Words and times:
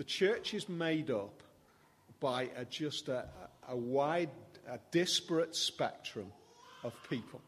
the 0.00 0.04
church 0.04 0.54
is 0.54 0.66
made 0.66 1.10
up 1.10 1.42
by 2.20 2.48
a, 2.56 2.64
just 2.64 3.10
a, 3.10 3.26
a 3.68 3.76
wide, 3.76 4.30
a 4.66 4.78
disparate 4.90 5.54
spectrum 5.54 6.32
of 6.82 6.94
people. 7.10 7.42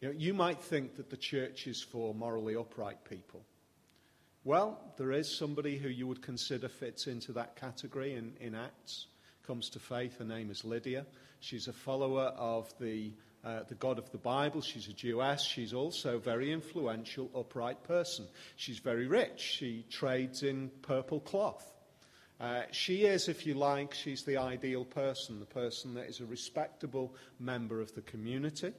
You, 0.00 0.08
know, 0.08 0.14
you 0.16 0.32
might 0.32 0.62
think 0.62 0.96
that 0.96 1.10
the 1.10 1.18
church 1.18 1.66
is 1.66 1.82
for 1.82 2.14
morally 2.14 2.56
upright 2.56 3.04
people. 3.04 3.44
Well, 4.44 4.80
there 4.96 5.12
is 5.12 5.36
somebody 5.36 5.76
who 5.76 5.90
you 5.90 6.06
would 6.06 6.22
consider 6.22 6.70
fits 6.70 7.06
into 7.06 7.32
that 7.32 7.56
category 7.56 8.14
in, 8.14 8.32
in 8.40 8.54
Acts, 8.54 9.08
comes 9.46 9.68
to 9.68 9.78
faith. 9.78 10.16
Her 10.16 10.24
name 10.24 10.50
is 10.50 10.64
Lydia. 10.64 11.04
She's 11.40 11.68
a 11.68 11.74
follower 11.74 12.32
of 12.38 12.72
the, 12.80 13.12
uh, 13.44 13.64
the 13.68 13.74
God 13.74 13.98
of 13.98 14.10
the 14.10 14.16
Bible. 14.16 14.62
She's 14.62 14.88
a 14.88 14.94
Jewess. 14.94 15.42
She's 15.42 15.74
also 15.74 16.16
a 16.16 16.18
very 16.18 16.50
influential, 16.50 17.30
upright 17.36 17.84
person. 17.84 18.24
She's 18.56 18.78
very 18.78 19.06
rich. 19.06 19.38
She 19.58 19.84
trades 19.90 20.42
in 20.42 20.70
purple 20.80 21.20
cloth. 21.20 21.72
Uh, 22.40 22.62
she 22.72 23.04
is, 23.04 23.28
if 23.28 23.46
you 23.46 23.54
like, 23.54 23.94
she's 23.94 24.24
the 24.24 24.36
ideal 24.36 24.84
person, 24.84 25.38
the 25.38 25.46
person 25.46 25.94
that 25.94 26.06
is 26.06 26.20
a 26.20 26.26
respectable 26.26 27.14
member 27.38 27.80
of 27.80 27.94
the 27.94 28.02
community. 28.02 28.72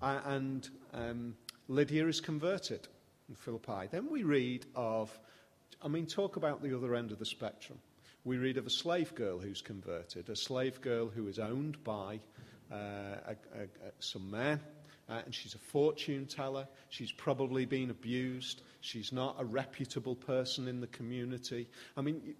Uh, 0.00 0.20
and 0.24 0.68
um, 0.94 1.36
Lydia 1.68 2.06
is 2.06 2.20
converted 2.20 2.88
in 3.28 3.34
Philippi. 3.34 3.88
Then 3.90 4.10
we 4.10 4.22
read 4.22 4.66
of, 4.74 5.16
I 5.82 5.88
mean, 5.88 6.06
talk 6.06 6.36
about 6.36 6.62
the 6.62 6.76
other 6.76 6.94
end 6.94 7.12
of 7.12 7.18
the 7.18 7.26
spectrum. 7.26 7.78
We 8.24 8.38
read 8.38 8.56
of 8.56 8.66
a 8.66 8.70
slave 8.70 9.14
girl 9.14 9.38
who's 9.38 9.60
converted, 9.60 10.28
a 10.28 10.36
slave 10.36 10.80
girl 10.80 11.08
who 11.08 11.28
is 11.28 11.38
owned 11.38 11.82
by 11.84 12.20
uh, 12.72 12.76
a, 13.26 13.32
a, 13.32 13.66
some 13.98 14.30
men. 14.30 14.60
Uh, 15.08 15.20
and 15.24 15.34
she's 15.34 15.54
a 15.54 15.58
fortune 15.58 16.26
teller. 16.26 16.66
She's 16.88 17.12
probably 17.12 17.66
been 17.66 17.90
abused. 17.90 18.62
She's 18.80 19.12
not 19.12 19.36
a 19.38 19.44
reputable 19.44 20.14
person 20.14 20.68
in 20.68 20.80
the 20.80 20.86
community. 20.86 21.68
I 21.96 22.00
mean, 22.00 22.34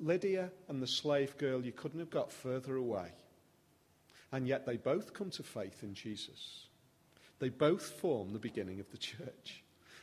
Lydia 0.00 0.50
and 0.68 0.82
the 0.82 0.86
slave 0.86 1.36
girl, 1.38 1.64
you 1.64 1.72
couldn't 1.72 2.00
have 2.00 2.10
got 2.10 2.30
further 2.30 2.76
away. 2.76 3.08
And 4.32 4.46
yet 4.46 4.66
they 4.66 4.76
both 4.76 5.14
come 5.14 5.30
to 5.30 5.42
faith 5.42 5.82
in 5.82 5.94
Jesus. 5.94 6.66
They 7.38 7.48
both 7.48 7.82
form 7.82 8.32
the 8.32 8.38
beginning 8.38 8.80
of 8.80 8.90
the 8.90 8.98
church. 8.98 9.62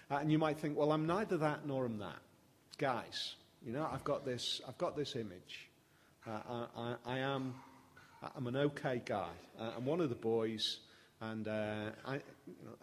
And 0.10 0.32
you 0.32 0.38
might 0.38 0.60
think, 0.60 0.78
well, 0.78 0.92
I'm 0.92 1.06
neither 1.06 1.38
that 1.38 1.66
nor 1.66 1.86
I'm 1.86 2.00
that. 2.00 2.20
Guys, 2.78 3.36
you 3.66 3.72
know, 3.72 3.88
I've 3.92 4.04
got 4.04 4.26
this, 4.26 4.62
I've 4.68 4.78
got 4.78 4.96
this 4.96 5.16
image. 5.16 5.70
Uh, 6.28 6.40
I, 6.50 6.66
I, 6.78 6.96
I, 7.06 7.18
am 7.20 7.56
I'm 8.36 8.48
an 8.48 8.56
okay 8.56 9.02
guy. 9.04 9.32
Uh, 9.60 9.72
I'm 9.78 9.86
one 9.86 10.00
of 10.00 10.10
the 10.10 10.16
boys, 10.16 10.80
and 11.22 11.48
uh, 11.48 11.92
I, 12.06 12.16
you 12.16 12.56
know, 12.64 12.76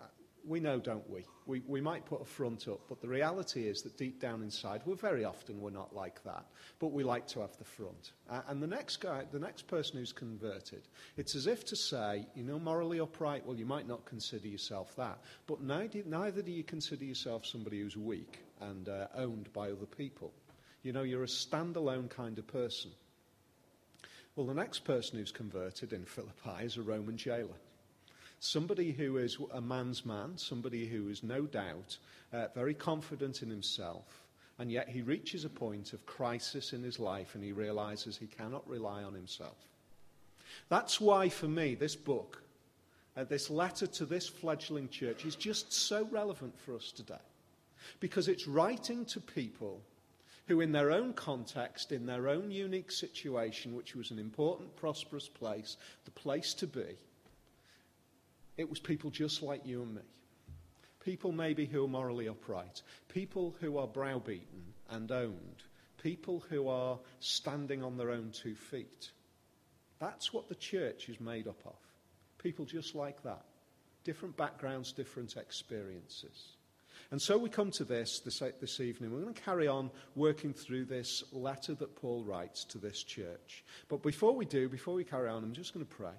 we 0.47 0.61
know, 0.61 0.79
don't 0.79 1.09
we? 1.09 1.25
we? 1.47 1.63
We 1.67 1.81
might 1.81 2.05
put 2.07 2.23
a 2.23 2.25
front 2.25 2.69
up, 2.69 2.81
but 2.89 3.01
the 3.01 3.09
reality 3.09 3.67
is 3.67 3.83
that 3.83 3.97
deep 3.97 4.21
down 4.21 4.43
inside, 4.43 4.83
we're 4.85 4.95
very 4.95 5.25
often 5.25 5.61
we're 5.61 5.71
not 5.71 5.95
like 5.95 6.23
that. 6.25 6.45
But 6.79 6.93
we 6.93 7.05
like 7.05 7.27
to 7.29 7.41
have 7.41 7.57
the 7.59 7.65
front. 7.65 8.13
Uh, 8.29 8.43
and 8.49 8.63
the 8.63 8.67
next 8.67 8.99
guy, 8.99 9.25
the 9.31 9.39
next 9.39 9.67
person 9.67 9.99
who's 9.99 10.13
converted, 10.13 10.83
it's 11.17 11.35
as 11.35 11.47
if 11.47 11.65
to 11.67 11.77
say, 11.77 12.27
you 12.35 12.45
know, 12.45 12.59
morally 12.59 13.01
upright, 13.01 13.47
well, 13.47 13.57
you 13.57 13.67
might 13.67 13.89
not 13.89 14.05
consider 14.05 14.49
yourself 14.49 14.95
that. 14.97 15.19
But 15.47 15.63
neither, 15.63 16.03
neither 16.07 16.43
do 16.43 16.51
you 16.51 16.65
consider 16.65 17.05
yourself 17.05 17.47
somebody 17.47 17.81
who's 17.81 17.97
weak 17.97 18.41
and 18.61 18.89
uh, 18.89 19.07
owned 19.15 19.53
by 19.53 19.71
other 19.71 19.87
people. 19.87 20.33
You 20.83 20.93
know, 20.93 21.03
you're 21.03 21.25
a 21.25 21.27
standalone 21.27 22.09
kind 22.09 22.39
of 22.39 22.47
person. 22.47 22.91
Well, 24.37 24.47
the 24.47 24.55
next 24.55 24.85
person 24.85 25.19
who's 25.19 25.33
converted 25.33 25.93
in 25.93 26.05
Philippi 26.05 26.65
is 26.65 26.77
a 26.77 26.83
Roman 26.83 27.17
jailer. 27.17 27.57
Somebody 28.41 28.93
who 28.93 29.19
is 29.19 29.37
a 29.53 29.61
man's 29.61 30.07
man, 30.07 30.39
somebody 30.39 30.87
who 30.87 31.09
is 31.09 31.23
no 31.23 31.43
doubt 31.43 31.99
uh, 32.33 32.47
very 32.55 32.73
confident 32.73 33.43
in 33.43 33.51
himself, 33.51 34.23
and 34.59 34.73
yet 34.73 34.89
he 34.89 35.03
reaches 35.03 35.45
a 35.45 35.51
point 35.51 35.93
of 35.93 36.07
crisis 36.07 36.73
in 36.73 36.83
his 36.83 36.99
life 36.99 37.35
and 37.35 37.45
he 37.45 37.53
realizes 37.53 38.17
he 38.17 38.27
cannot 38.27 38.67
rely 38.69 39.03
on 39.03 39.13
himself. 39.13 39.57
That's 40.71 41.01
why, 41.01 41.29
for 41.29 41.49
me, 41.49 41.75
this 41.75 41.95
book, 41.95 42.43
uh, 43.15 43.25
this 43.25 43.51
letter 43.51 43.87
to 43.87 44.07
this 44.07 44.29
fledgling 44.29 44.89
church, 44.89 45.27
is 45.27 45.37
just 45.37 45.73
so 45.73 46.09
relevant 46.11 46.59
for 46.59 46.75
us 46.75 46.93
today. 46.93 47.15
Because 48.01 48.27
it's 48.27 48.49
writing 48.49 49.05
to 49.07 49.21
people 49.21 49.83
who, 50.47 50.61
in 50.61 50.73
their 50.73 50.91
own 50.91 51.13
context, 51.13 51.93
in 51.93 52.07
their 52.07 52.29
own 52.29 52.51
unique 52.51 52.91
situation, 52.91 53.75
which 53.75 53.95
was 53.95 54.11
an 54.11 54.19
important, 54.19 54.75
prosperous 54.77 55.29
place, 55.29 55.77
the 56.05 56.11
place 56.11 56.55
to 56.55 56.67
be, 56.67 56.97
it 58.61 58.69
was 58.69 58.79
people 58.79 59.11
just 59.11 59.43
like 59.43 59.65
you 59.65 59.83
and 59.83 59.95
me. 59.95 60.03
People 61.03 61.33
maybe 61.33 61.65
who 61.65 61.83
are 61.83 61.89
morally 61.89 62.29
upright. 62.29 62.83
People 63.09 63.57
who 63.59 63.79
are 63.79 63.87
browbeaten 63.87 64.75
and 64.91 65.11
owned. 65.11 65.63
People 66.03 66.45
who 66.51 66.69
are 66.69 66.99
standing 67.21 67.83
on 67.83 67.97
their 67.97 68.11
own 68.11 68.33
two 68.33 68.55
feet. 68.55 69.13
That's 69.99 70.35
what 70.35 70.51
the 70.51 70.55
church 70.55 71.09
is 71.09 71.21
made 71.21 71.49
up 71.49 71.61
of. 71.65 71.79
People 72.37 72.67
just 72.67 72.95
like 72.95 73.23
that. 73.23 73.45
Different 74.05 74.37
backgrounds, 74.37 74.93
different 74.93 75.39
experiences. 75.39 76.57
And 77.11 77.21
so 77.21 77.39
we 77.39 77.49
come 77.49 77.71
to 77.73 77.85
this, 77.85 78.21
this 78.21 78.43
this, 78.61 78.79
evening. 78.79 79.11
We're 79.11 79.23
going 79.23 79.35
to 79.35 79.41
carry 79.41 79.69
on 79.69 79.91
working 80.17 80.53
through 80.53 80.85
this 80.85 81.25
letter 81.33 81.75
that 81.77 81.97
Paul 81.97 82.25
writes 82.25 82.65
to 82.67 82.79
this 82.79 83.03
church. 83.03 83.65
But 83.89 84.03
before 84.03 84.35
we 84.35 84.45
do, 84.45 84.69
before 84.69 84.95
we 84.95 85.05
carry 85.05 85.31
on, 85.31 85.43
I'm 85.43 85.55
just 85.55 85.73
going 85.73 85.87
to 85.87 85.95
pray 85.95 86.13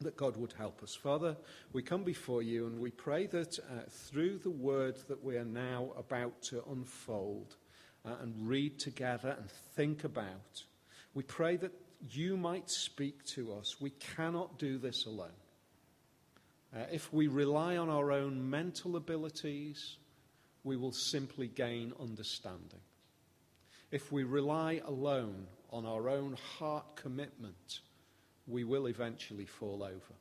that 0.00 0.16
God 0.16 0.36
would 0.36 0.52
help 0.52 0.82
us. 0.82 0.94
Father, 0.94 1.36
we 1.72 1.82
come 1.82 2.04
before 2.04 2.42
you 2.42 2.66
and 2.66 2.78
we 2.78 2.90
pray 2.90 3.26
that 3.26 3.58
uh, 3.58 3.82
through 3.88 4.38
the 4.38 4.50
word 4.50 4.96
that 5.08 5.22
we 5.22 5.36
are 5.36 5.44
now 5.44 5.90
about 5.96 6.40
to 6.42 6.62
unfold 6.70 7.56
uh, 8.04 8.14
and 8.22 8.48
read 8.48 8.78
together 8.78 9.36
and 9.38 9.50
think 9.50 10.04
about, 10.04 10.62
we 11.14 11.22
pray 11.24 11.56
that 11.56 11.72
you 12.10 12.36
might 12.36 12.70
speak 12.70 13.24
to 13.24 13.52
us. 13.54 13.80
We 13.80 13.90
cannot 13.90 14.58
do 14.58 14.78
this 14.78 15.06
alone. 15.06 15.30
Uh, 16.74 16.80
if 16.92 17.12
we 17.12 17.26
rely 17.26 17.76
on 17.76 17.88
our 17.88 18.12
own 18.12 18.48
mental 18.48 18.96
abilities, 18.96 19.96
we 20.64 20.76
will 20.76 20.92
simply 20.92 21.48
gain 21.48 21.92
understanding. 22.00 22.80
If 23.90 24.12
we 24.12 24.24
rely 24.24 24.82
alone 24.86 25.46
on 25.70 25.86
our 25.86 26.08
own 26.08 26.36
heart 26.58 26.96
commitment, 26.96 27.80
we 28.48 28.64
will 28.64 28.88
eventually 28.88 29.46
fall 29.46 29.82
over. 29.82 30.14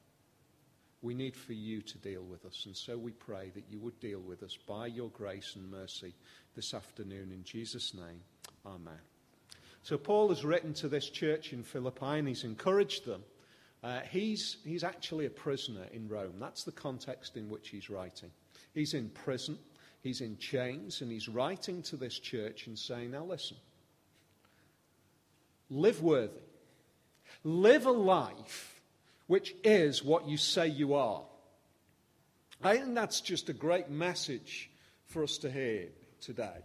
We 1.01 1.13
need 1.13 1.35
for 1.35 1.53
you 1.53 1.81
to 1.81 1.97
deal 1.99 2.23
with 2.23 2.45
us, 2.45 2.63
and 2.65 2.75
so 2.75 2.97
we 2.97 3.11
pray 3.11 3.51
that 3.53 3.65
you 3.69 3.79
would 3.79 3.99
deal 3.99 4.19
with 4.19 4.43
us 4.43 4.57
by 4.67 4.87
your 4.87 5.09
grace 5.09 5.53
and 5.55 5.69
mercy 5.69 6.13
this 6.55 6.73
afternoon. 6.73 7.31
In 7.31 7.43
Jesus' 7.43 7.93
name, 7.93 8.21
Amen. 8.65 8.99
So, 9.83 9.97
Paul 9.97 10.29
has 10.29 10.43
written 10.43 10.73
to 10.75 10.89
this 10.89 11.09
church 11.09 11.53
in 11.53 11.63
Philippi 11.63 12.05
and 12.05 12.27
he's 12.27 12.43
encouraged 12.43 13.05
them. 13.05 13.23
Uh, 13.83 14.01
he's, 14.09 14.57
he's 14.65 14.83
actually 14.83 15.27
a 15.27 15.29
prisoner 15.29 15.85
in 15.93 16.09
Rome. 16.09 16.33
That's 16.39 16.63
the 16.63 16.71
context 16.71 17.37
in 17.37 17.47
which 17.47 17.69
he's 17.69 17.89
writing. 17.89 18.31
He's 18.73 18.93
in 18.93 19.09
prison, 19.09 19.57
he's 20.01 20.19
in 20.19 20.37
chains, 20.37 21.01
and 21.01 21.11
he's 21.11 21.29
writing 21.29 21.83
to 21.83 21.95
this 21.95 22.19
church 22.19 22.67
and 22.67 22.77
saying, 22.77 23.11
Now 23.11 23.23
listen, 23.23 23.57
live 25.69 26.01
worthy 26.01 26.46
Live 27.43 27.85
a 27.85 27.91
life 27.91 28.81
which 29.27 29.55
is 29.63 30.03
what 30.03 30.27
you 30.27 30.37
say 30.37 30.67
you 30.67 30.93
are. 30.93 31.23
I 32.63 32.77
think 32.77 32.95
that's 32.95 33.21
just 33.21 33.49
a 33.49 33.53
great 33.53 33.89
message 33.89 34.69
for 35.05 35.23
us 35.23 35.37
to 35.39 35.51
hear 35.51 35.89
today. 36.19 36.63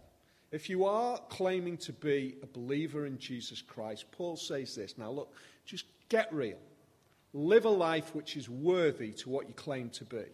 If 0.51 0.69
you 0.69 0.85
are 0.85 1.17
claiming 1.29 1.77
to 1.77 1.93
be 1.93 2.35
a 2.41 2.45
believer 2.45 3.05
in 3.05 3.17
Jesus 3.17 3.61
Christ, 3.61 4.05
Paul 4.11 4.35
says 4.35 4.75
this. 4.75 4.97
Now, 4.97 5.11
look, 5.11 5.33
just 5.65 5.85
get 6.09 6.33
real. 6.33 6.59
Live 7.33 7.65
a 7.65 7.69
life 7.69 8.13
which 8.13 8.37
is 8.37 8.49
worthy 8.49 9.11
to 9.13 9.29
what 9.29 9.47
you 9.47 9.53
claim 9.53 9.89
to 9.89 10.03
be. 10.03 10.25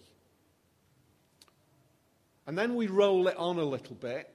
And 2.47 2.57
then 2.57 2.75
we 2.75 2.87
roll 2.87 3.27
it 3.27 3.37
on 3.37 3.59
a 3.59 3.63
little 3.63 3.95
bit 3.95 4.29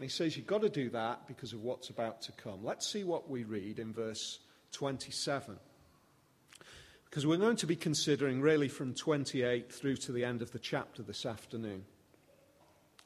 and 0.00 0.08
he 0.08 0.10
says 0.10 0.34
you've 0.34 0.46
got 0.46 0.62
to 0.62 0.70
do 0.70 0.88
that 0.88 1.26
because 1.28 1.52
of 1.52 1.62
what's 1.62 1.90
about 1.90 2.22
to 2.22 2.32
come. 2.32 2.64
Let's 2.64 2.88
see 2.88 3.04
what 3.04 3.28
we 3.28 3.44
read 3.44 3.78
in 3.78 3.92
verse 3.92 4.38
27. 4.72 5.58
Because 7.04 7.26
we're 7.26 7.36
going 7.36 7.56
to 7.56 7.66
be 7.66 7.76
considering 7.76 8.40
really 8.40 8.68
from 8.68 8.94
28 8.94 9.70
through 9.70 9.96
to 9.96 10.12
the 10.12 10.24
end 10.24 10.40
of 10.40 10.52
the 10.52 10.58
chapter 10.58 11.02
this 11.02 11.26
afternoon. 11.26 11.84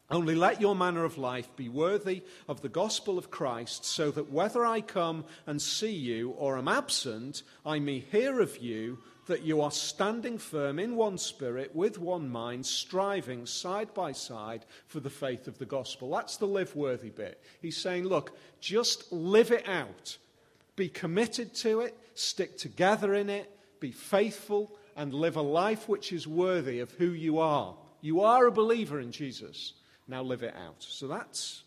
Only 0.09 0.37
let 0.37 0.61
your 0.61 0.77
manner 0.77 1.03
of 1.03 1.19
life 1.19 1.49
be 1.57 1.69
worthy 1.69 2.23
of 2.49 2.61
the 2.61 2.69
gospel 2.69 3.19
of 3.19 3.29
Christ, 3.29 3.85
so 3.85 4.13
that 4.13 4.31
whether 4.31 4.65
I 4.65 4.81
come 4.81 5.25
and 5.49 5.61
see 5.61 5.97
you 5.97 6.31
or 6.31 6.57
am 6.57 6.69
absent, 6.69 7.43
I 7.67 7.81
may 7.81 7.99
hear 7.99 8.41
of 8.41 8.59
you 8.59 9.01
that 9.26 9.43
you 9.43 9.61
are 9.61 9.71
standing 9.71 10.38
firm 10.38 10.79
in 10.79 10.97
one 10.97 11.19
spirit, 11.19 11.75
with 11.75 11.99
one 11.99 12.29
mind, 12.29 12.67
striving 12.67 13.47
side 13.47 13.93
by 13.94 14.12
side 14.12 14.65
for 14.87 15.00
the 15.00 15.11
faith 15.11 15.49
of 15.49 15.59
the 15.59 15.67
gospel. 15.67 16.11
That's 16.11 16.37
the 16.37 16.47
live 16.47 16.75
worthy 16.76 17.11
bit. 17.11 17.43
He's 17.62 17.76
saying, 17.76 18.05
look, 18.05 18.37
just 18.61 19.12
live 19.12 19.50
it 19.50 19.69
out. 19.69 20.19
Be 20.76 20.88
committed 20.88 21.55
to 21.56 21.81
it, 21.81 21.97
stick 22.15 22.59
together 22.59 23.15
in 23.15 23.31
it, 23.31 23.50
be 23.81 23.93
faithful, 23.93 24.76
and 24.97 25.15
live 25.15 25.37
a 25.37 25.43
life 25.43 25.88
which 25.88 26.12
is 26.12 26.27
worthy 26.27 26.81
of 26.81 26.91
who 26.93 27.11
you 27.11 27.38
are. 27.38 27.75
You 28.00 28.20
are 28.20 28.47
a 28.47 28.53
believer 28.53 29.00
in 29.00 29.12
Jesus. 29.12 29.75
Now 30.06 30.23
live 30.23 30.43
it 30.43 30.55
out. 30.55 30.77
So 30.82 31.09
that's 31.09 31.62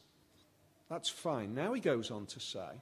That's 0.89 1.10
fine. 1.10 1.53
Now 1.53 1.74
he 1.74 1.81
goes 1.81 2.12
on 2.12 2.25
to 2.27 2.39
say, 2.39 2.81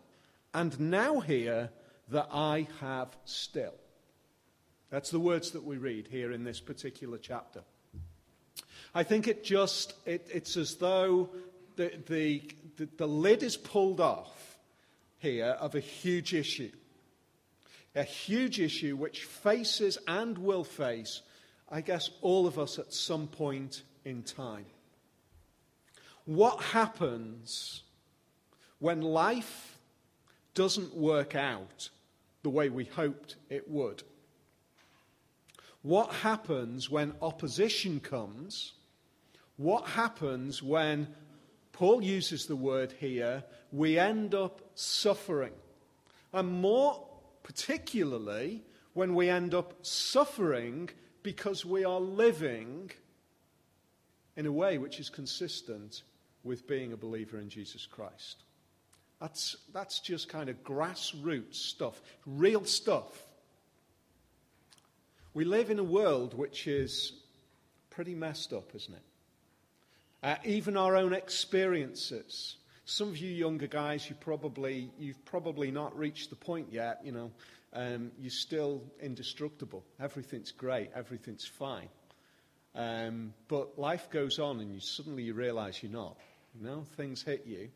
and 0.53 0.79
now 0.79 1.19
hear 1.19 1.69
that 2.09 2.27
I 2.31 2.67
have 2.79 3.15
still. 3.25 3.73
That's 4.89 5.09
the 5.09 5.19
words 5.19 5.51
that 5.51 5.63
we 5.63 5.77
read 5.77 6.07
here 6.07 6.31
in 6.31 6.43
this 6.43 6.59
particular 6.59 7.17
chapter. 7.17 7.61
I 8.93 9.03
think 9.03 9.27
it 9.27 9.43
just, 9.43 9.93
it, 10.05 10.27
it's 10.33 10.57
as 10.57 10.75
though 10.75 11.29
the, 11.77 11.93
the, 12.07 12.43
the, 12.75 12.89
the 12.97 13.07
lid 13.07 13.41
is 13.41 13.55
pulled 13.55 14.01
off 14.01 14.57
here 15.19 15.55
of 15.59 15.75
a 15.75 15.79
huge 15.79 16.33
issue. 16.33 16.71
A 17.95 18.03
huge 18.03 18.59
issue 18.59 18.95
which 18.97 19.23
faces 19.23 19.97
and 20.07 20.37
will 20.37 20.63
face, 20.65 21.21
I 21.69 21.81
guess, 21.81 22.09
all 22.21 22.47
of 22.47 22.59
us 22.59 22.79
at 22.79 22.93
some 22.93 23.27
point 23.27 23.83
in 24.03 24.23
time. 24.23 24.65
What 26.25 26.61
happens 26.61 27.83
when 28.79 29.01
life 29.01 29.70
doesn't 30.53 30.95
work 30.95 31.35
out 31.35 31.89
the 32.43 32.49
way 32.49 32.69
we 32.69 32.85
hoped 32.85 33.35
it 33.49 33.69
would? 33.69 34.03
What 35.81 36.11
happens 36.13 36.89
when 36.89 37.13
opposition 37.21 37.99
comes? 37.99 38.73
What 39.57 39.87
happens 39.87 40.61
when, 40.61 41.07
Paul 41.71 42.03
uses 42.03 42.45
the 42.45 42.55
word 42.55 42.93
here, 42.99 43.43
we 43.71 43.97
end 43.97 44.35
up 44.35 44.61
suffering? 44.75 45.53
And 46.33 46.61
more 46.61 47.07
particularly, 47.43 48.63
when 48.93 49.15
we 49.15 49.29
end 49.29 49.53
up 49.53 49.73
suffering 49.85 50.89
because 51.23 51.65
we 51.65 51.85
are 51.85 51.99
living 51.99 52.91
in 54.35 54.45
a 54.45 54.51
way 54.51 54.77
which 54.77 54.99
is 54.99 55.09
consistent 55.09 56.03
with 56.43 56.67
being 56.67 56.93
a 56.93 56.97
believer 56.97 57.37
in 57.37 57.49
Jesus 57.49 57.85
Christ. 57.85 58.43
That's, 59.21 59.55
that's 59.71 59.99
just 59.99 60.29
kind 60.29 60.49
of 60.49 60.63
grassroots 60.63 61.53
stuff, 61.53 62.01
real 62.25 62.65
stuff. 62.65 63.05
We 65.35 65.45
live 65.45 65.69
in 65.69 65.77
a 65.77 65.83
world 65.83 66.33
which 66.33 66.65
is 66.65 67.13
pretty 67.91 68.15
messed 68.15 68.51
up, 68.51 68.73
isn't 68.73 68.95
it? 68.95 69.01
Uh, 70.23 70.35
even 70.43 70.75
our 70.75 70.95
own 70.95 71.13
experiences. 71.13 72.55
Some 72.85 73.09
of 73.09 73.17
you 73.17 73.29
younger 73.29 73.67
guys, 73.67 74.09
you 74.09 74.15
probably, 74.15 74.89
you've 74.97 75.23
probably 75.23 75.69
not 75.69 75.95
reached 75.95 76.31
the 76.31 76.35
point 76.35 76.69
yet, 76.71 77.01
you 77.03 77.11
know, 77.11 77.31
um, 77.73 78.11
you're 78.19 78.31
still 78.31 78.81
indestructible. 78.99 79.83
Everything's 79.99 80.51
great, 80.51 80.89
everything's 80.95 81.45
fine. 81.45 81.89
Um, 82.73 83.33
but 83.47 83.77
life 83.77 84.09
goes 84.09 84.39
on 84.39 84.59
and 84.61 84.73
you 84.73 84.79
suddenly 84.79 85.23
you 85.23 85.35
realize 85.35 85.83
you're 85.83 85.91
not. 85.91 86.17
You 86.59 86.65
know, 86.65 86.85
things 86.97 87.21
hit 87.21 87.45
you. 87.45 87.69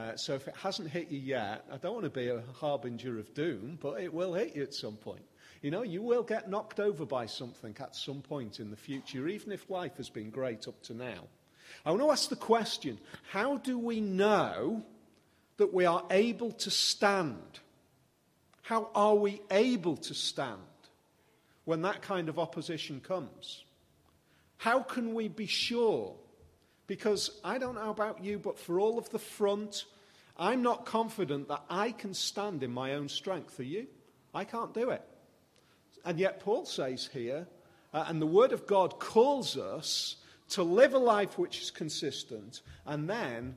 Uh, 0.00 0.16
so 0.16 0.34
if 0.34 0.48
it 0.48 0.56
hasn't 0.56 0.88
hit 0.88 1.10
you 1.10 1.18
yet, 1.18 1.64
I 1.70 1.76
don't 1.76 1.92
want 1.92 2.04
to 2.04 2.10
be 2.10 2.28
a 2.28 2.42
harbinger 2.54 3.18
of 3.18 3.34
doom, 3.34 3.78
but 3.80 4.00
it 4.00 4.12
will 4.14 4.32
hit 4.32 4.56
you 4.56 4.62
at 4.62 4.72
some 4.72 4.96
point. 4.96 5.24
You 5.60 5.70
know, 5.70 5.82
you 5.82 6.00
will 6.00 6.22
get 6.22 6.48
knocked 6.48 6.80
over 6.80 7.04
by 7.04 7.26
something 7.26 7.76
at 7.78 7.94
some 7.94 8.22
point 8.22 8.60
in 8.60 8.70
the 8.70 8.76
future, 8.76 9.28
even 9.28 9.52
if 9.52 9.68
life 9.68 9.98
has 9.98 10.08
been 10.08 10.30
great 10.30 10.66
up 10.66 10.82
to 10.84 10.94
now. 10.94 11.24
I 11.84 11.90
want 11.90 12.02
to 12.02 12.10
ask 12.10 12.30
the 12.30 12.36
question 12.36 12.98
how 13.30 13.58
do 13.58 13.78
we 13.78 14.00
know 14.00 14.82
that 15.58 15.74
we 15.74 15.84
are 15.84 16.04
able 16.10 16.52
to 16.52 16.70
stand? 16.70 17.60
How 18.62 18.88
are 18.94 19.16
we 19.16 19.42
able 19.50 19.98
to 19.98 20.14
stand 20.14 20.60
when 21.66 21.82
that 21.82 22.00
kind 22.00 22.30
of 22.30 22.38
opposition 22.38 23.00
comes? 23.00 23.64
How 24.56 24.80
can 24.80 25.12
we 25.12 25.28
be 25.28 25.46
sure? 25.46 26.14
Because 26.90 27.38
I 27.44 27.58
don't 27.58 27.76
know 27.76 27.90
about 27.90 28.24
you, 28.24 28.40
but 28.40 28.58
for 28.58 28.80
all 28.80 28.98
of 28.98 29.08
the 29.10 29.18
front, 29.20 29.84
I'm 30.36 30.60
not 30.60 30.86
confident 30.86 31.46
that 31.46 31.62
I 31.70 31.92
can 31.92 32.12
stand 32.12 32.64
in 32.64 32.72
my 32.72 32.94
own 32.94 33.08
strength. 33.08 33.60
Are 33.60 33.62
you? 33.62 33.86
I 34.34 34.42
can't 34.42 34.74
do 34.74 34.90
it. 34.90 35.04
And 36.04 36.18
yet, 36.18 36.40
Paul 36.40 36.64
says 36.64 37.08
here, 37.12 37.46
uh, 37.94 38.06
and 38.08 38.20
the 38.20 38.26
Word 38.26 38.50
of 38.50 38.66
God 38.66 38.98
calls 38.98 39.56
us 39.56 40.16
to 40.48 40.64
live 40.64 40.92
a 40.92 40.98
life 40.98 41.38
which 41.38 41.62
is 41.62 41.70
consistent 41.70 42.62
and 42.84 43.08
then 43.08 43.54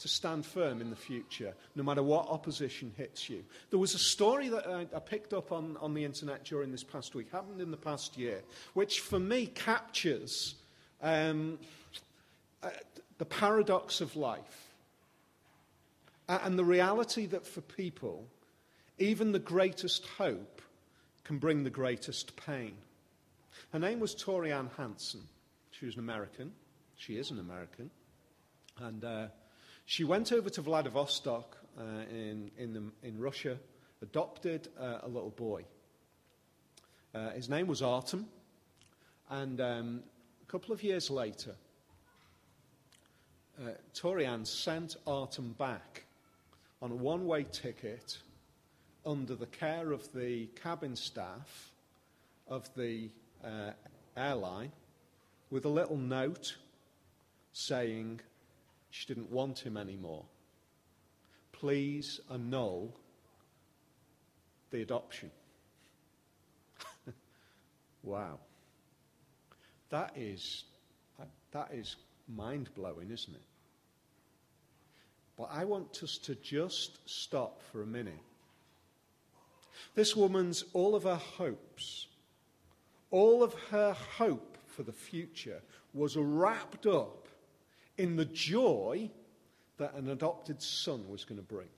to 0.00 0.06
stand 0.06 0.44
firm 0.44 0.82
in 0.82 0.90
the 0.90 0.94
future, 0.94 1.54
no 1.74 1.82
matter 1.82 2.02
what 2.02 2.28
opposition 2.28 2.92
hits 2.98 3.30
you. 3.30 3.44
There 3.70 3.78
was 3.78 3.94
a 3.94 3.98
story 3.98 4.50
that 4.50 4.66
I, 4.66 4.80
I, 4.94 4.98
picked 4.98 5.32
up 5.32 5.52
on, 5.52 5.78
on 5.80 5.94
the 5.94 6.04
internet 6.04 6.44
during 6.44 6.70
this 6.70 6.84
past 6.84 7.14
week, 7.14 7.32
happened 7.32 7.62
in 7.62 7.70
the 7.70 7.78
past 7.78 8.18
year, 8.18 8.42
which 8.74 9.00
for 9.00 9.18
me 9.18 9.46
captures 9.46 10.56
um, 11.00 11.58
uh, 12.62 12.70
the 13.18 13.24
paradox 13.24 14.00
of 14.00 14.16
life 14.16 14.74
and 16.28 16.58
the 16.58 16.64
reality 16.64 17.26
that 17.26 17.46
for 17.46 17.60
people, 17.60 18.26
even 18.98 19.32
the 19.32 19.38
greatest 19.38 20.06
hope 20.18 20.60
can 21.24 21.38
bring 21.38 21.64
the 21.64 21.70
greatest 21.70 22.36
pain. 22.36 22.74
Her 23.72 23.78
name 23.78 24.00
was 24.00 24.14
Torianne 24.14 24.70
Hansen. 24.76 25.22
She 25.70 25.86
was 25.86 25.94
an 25.94 26.00
American. 26.00 26.52
She 26.96 27.16
is 27.16 27.30
an 27.30 27.38
American. 27.38 27.90
And 28.78 29.04
uh, 29.04 29.26
she 29.84 30.04
went 30.04 30.32
over 30.32 30.50
to 30.50 30.62
Vladivostok 30.62 31.56
uh, 31.78 31.82
in, 32.10 32.50
in, 32.58 32.72
the, 32.72 32.82
in, 33.06 33.18
Russia, 33.18 33.58
adopted 34.02 34.68
uh, 34.78 34.98
a 35.02 35.08
little 35.08 35.30
boy. 35.30 35.64
Uh, 37.14 37.30
his 37.30 37.48
name 37.48 37.66
was 37.66 37.82
Artem. 37.82 38.26
And 39.30 39.60
um, 39.60 40.02
a 40.42 40.46
couple 40.46 40.72
of 40.72 40.82
years 40.82 41.10
later, 41.10 41.54
uh, 43.58 43.70
Torianne 43.94 44.46
sent 44.46 44.96
Artem 45.06 45.54
back 45.58 46.04
on 46.82 46.90
a 46.90 46.94
one 46.94 47.26
way 47.26 47.44
ticket 47.44 48.18
under 49.04 49.34
the 49.34 49.46
care 49.46 49.92
of 49.92 50.12
the 50.12 50.46
cabin 50.60 50.96
staff 50.96 51.72
of 52.48 52.68
the 52.74 53.08
uh, 53.44 53.70
airline 54.16 54.72
with 55.50 55.64
a 55.64 55.68
little 55.68 55.96
note 55.96 56.56
saying 57.52 58.20
she 58.90 59.06
didn't 59.06 59.30
want 59.30 59.58
him 59.58 59.76
anymore. 59.76 60.24
Please 61.52 62.20
annul 62.30 62.94
the 64.70 64.82
adoption. 64.82 65.30
wow. 68.02 68.38
That 69.90 70.12
is, 70.16 70.64
that 71.52 71.70
is 71.72 71.96
mind 72.28 72.70
blowing, 72.74 73.10
isn't 73.10 73.34
it? 73.34 73.42
But 75.36 75.50
I 75.52 75.64
want 75.64 76.02
us 76.02 76.18
to 76.18 76.34
just 76.34 76.98
stop 77.08 77.62
for 77.70 77.82
a 77.82 77.86
minute 77.86 78.14
this 79.94 80.16
woman's, 80.16 80.64
all 80.72 80.94
of 80.94 81.04
her 81.04 81.16
hopes, 81.16 82.06
all 83.10 83.42
of 83.42 83.54
her 83.70 83.92
hope 83.92 84.58
for 84.66 84.82
the 84.82 84.92
future 84.92 85.62
was 85.94 86.16
wrapped 86.16 86.86
up 86.86 87.28
in 87.96 88.16
the 88.16 88.24
joy 88.24 89.10
that 89.78 89.94
an 89.94 90.10
adopted 90.10 90.62
son 90.62 91.08
was 91.08 91.24
going 91.24 91.38
to 91.40 91.46
bring. 91.46 91.68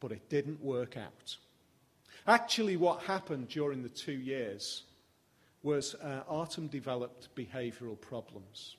But 0.00 0.12
it 0.12 0.28
didn't 0.28 0.62
work 0.62 0.96
out. 0.96 1.36
Actually, 2.26 2.76
what 2.76 3.02
happened 3.02 3.48
during 3.48 3.82
the 3.82 3.88
two 3.88 4.12
years 4.12 4.82
was 5.64 5.96
uh, 5.96 6.20
Artem 6.28 6.68
developed 6.68 7.34
behavioral 7.34 8.00
problems 8.00 8.76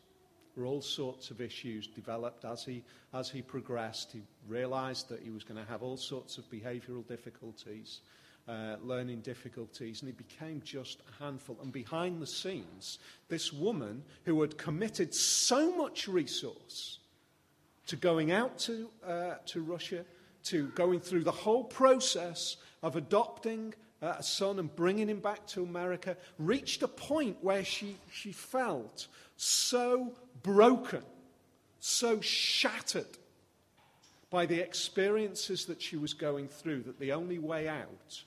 were 0.56 0.65
all 0.65 0.82
sorts 0.82 1.32
of 1.32 1.42
issues 1.42 1.88
developed 1.88 2.46
as 2.46 2.63
he, 2.63 2.84
as 3.13 3.30
he 3.30 3.42
progressed. 3.42 4.12
He 4.13 4.22
realized 4.48 5.10
that 5.10 5.22
he 5.22 5.30
was 5.30 5.44
going 5.44 5.62
to 5.62 5.70
have 5.70 5.84
all 5.84 5.98
sorts 5.98 6.38
of 6.38 6.50
behavioral 6.50 7.06
difficulties, 7.08 8.00
uh, 8.48 8.77
learning 8.82 9.22
difficulties, 9.22 10.01
and 10.01 10.10
he 10.10 10.13
became 10.13 10.62
just 10.63 11.01
a 11.10 11.24
handful. 11.24 11.58
And 11.62 11.74
behind 11.74 12.22
the 12.22 12.27
scenes, 12.27 13.00
this 13.27 13.51
woman 13.51 14.04
who 14.24 14.42
had 14.42 14.58
committed 14.58 15.13
so 15.13 15.75
much 15.75 16.08
resource 16.08 17.00
to 17.88 17.96
going 17.96 18.32
out 18.32 18.58
to, 18.60 18.89
uh, 19.06 19.36
to 19.48 19.62
Russia, 19.62 20.06
to 20.46 20.68
going 20.70 21.00
through 21.00 21.24
the 21.24 21.32
whole 21.32 21.63
process 21.63 22.58
of 22.82 22.96
adopting 22.96 23.74
uh, 24.02 24.16
a 24.18 24.24
son 24.24 24.60
and 24.60 24.75
bringing 24.75 25.08
him 25.10 25.20
back 25.20 25.46
to 25.48 25.64
America, 25.64 26.18
reached 26.38 26.84
a 26.84 26.88
point 26.88 27.38
where 27.42 27.64
she, 27.64 27.96
she 28.12 28.32
felt 28.32 29.08
so 29.38 30.14
broken, 30.44 31.04
so 31.80 32.20
shattered 32.22 33.18
by 34.30 34.46
the 34.46 34.60
experiences 34.60 35.66
that 35.66 35.82
she 35.82 35.96
was 35.98 36.14
going 36.14 36.48
through 36.48 36.84
that 36.84 37.00
the 37.00 37.12
only 37.12 37.40
way 37.40 37.68
out 37.68 38.24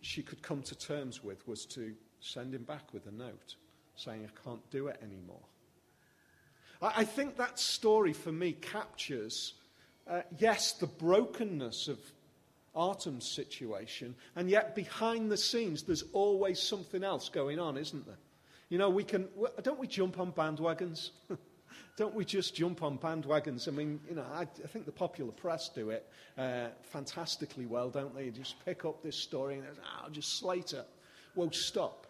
she 0.00 0.22
could 0.22 0.42
come 0.42 0.62
to 0.62 0.74
terms 0.76 1.22
with 1.22 1.46
was 1.46 1.66
to 1.66 1.94
send 2.20 2.54
him 2.54 2.64
back 2.64 2.92
with 2.92 3.06
a 3.06 3.10
note 3.10 3.54
saying, 3.96 4.26
I 4.26 4.48
can't 4.48 4.70
do 4.70 4.88
it 4.88 4.98
anymore. 5.02 5.42
I, 6.80 6.92
I 6.96 7.04
think 7.04 7.36
that 7.36 7.58
story 7.58 8.12
for 8.12 8.32
me 8.32 8.52
captures, 8.52 9.54
uh, 10.08 10.22
yes, 10.38 10.72
the 10.72 10.86
brokenness 10.86 11.88
of 11.88 11.98
Artem's 12.74 13.28
situation, 13.28 14.14
and 14.36 14.48
yet 14.48 14.74
behind 14.74 15.30
the 15.30 15.36
scenes, 15.36 15.82
there's 15.82 16.04
always 16.12 16.60
something 16.60 17.02
else 17.02 17.28
going 17.28 17.58
on, 17.58 17.76
isn't 17.76 18.06
there? 18.06 18.18
You 18.68 18.78
know, 18.78 18.88
we 18.88 19.02
can, 19.02 19.28
don't 19.62 19.78
we 19.80 19.88
jump 19.88 20.20
on 20.20 20.32
bandwagons? 20.32 21.10
don't 21.96 22.14
we 22.14 22.24
just 22.24 22.54
jump 22.54 22.82
on 22.82 22.98
bandwagons? 22.98 23.66
I 23.66 23.72
mean, 23.72 24.00
you 24.08 24.14
know, 24.14 24.24
I, 24.32 24.42
I 24.42 24.66
think 24.68 24.86
the 24.86 24.92
popular 24.92 25.32
press 25.32 25.68
do 25.68 25.90
it 25.90 26.06
uh, 26.38 26.68
fantastically 26.82 27.66
well, 27.66 27.90
don't 27.90 28.14
they? 28.14 28.26
You 28.26 28.30
just 28.30 28.64
pick 28.64 28.84
up 28.84 29.02
this 29.02 29.16
story 29.16 29.58
and 29.58 29.66
oh, 30.04 30.08
just 30.10 30.42
it. 30.44 30.86
Well, 31.34 31.50
stop. 31.52 32.06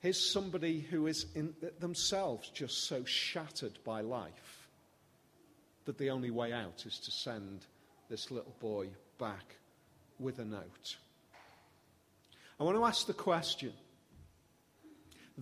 Here's 0.00 0.18
somebody 0.18 0.80
who 0.80 1.06
is 1.06 1.26
in 1.36 1.54
themselves 1.78 2.48
just 2.48 2.84
so 2.88 3.04
shattered 3.04 3.78
by 3.84 4.00
life 4.00 4.68
that 5.84 5.96
the 5.98 6.10
only 6.10 6.30
way 6.30 6.52
out 6.52 6.84
is 6.86 6.98
to 6.98 7.12
send 7.12 7.66
this 8.12 8.30
little 8.30 8.54
boy 8.60 8.86
back 9.18 9.56
with 10.18 10.38
a 10.38 10.44
note. 10.44 10.96
I 12.60 12.62
want 12.62 12.76
to 12.76 12.84
ask 12.84 13.06
the 13.06 13.14
question 13.14 13.72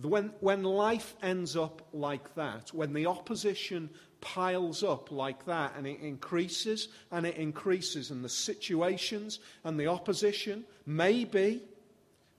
when, 0.01 0.31
when 0.39 0.63
life 0.63 1.13
ends 1.21 1.57
up 1.57 1.85
like 1.91 2.33
that, 2.35 2.73
when 2.73 2.93
the 2.93 3.07
opposition 3.07 3.89
piles 4.21 4.83
up 4.83 5.11
like 5.11 5.43
that 5.47 5.73
and 5.75 5.85
it 5.85 5.99
increases 5.99 6.87
and 7.11 7.25
it 7.25 7.35
increases, 7.35 8.09
and 8.09 8.23
the 8.23 8.29
situations 8.29 9.39
and 9.65 9.77
the 9.77 9.87
opposition 9.87 10.63
may 10.85 11.25
be 11.25 11.61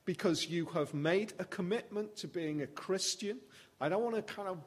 because 0.06 0.48
you 0.48 0.64
have 0.64 0.94
made 0.94 1.34
a 1.40 1.44
commitment 1.44 2.16
to 2.16 2.26
being 2.26 2.62
a 2.62 2.66
Christian. 2.68 3.36
I 3.82 3.90
don't 3.90 4.02
want 4.02 4.16
to 4.16 4.22
kind 4.22 4.48
of 4.48 4.60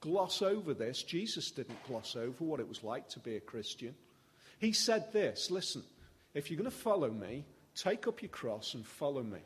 gloss 0.00 0.42
over 0.42 0.74
this. 0.74 1.02
Jesus 1.02 1.50
didn't 1.50 1.82
gloss 1.88 2.14
over 2.14 2.44
what 2.44 2.60
it 2.60 2.68
was 2.68 2.84
like 2.84 3.08
to 3.08 3.18
be 3.18 3.34
a 3.34 3.40
Christian. 3.40 3.96
He 4.58 4.72
said 4.72 5.12
this 5.12 5.50
listen, 5.50 5.82
if 6.34 6.50
you're 6.50 6.58
going 6.58 6.70
to 6.70 6.76
follow 6.76 7.10
me, 7.10 7.44
take 7.74 8.06
up 8.06 8.22
your 8.22 8.30
cross 8.30 8.74
and 8.74 8.86
follow 8.86 9.22
me. 9.22 9.40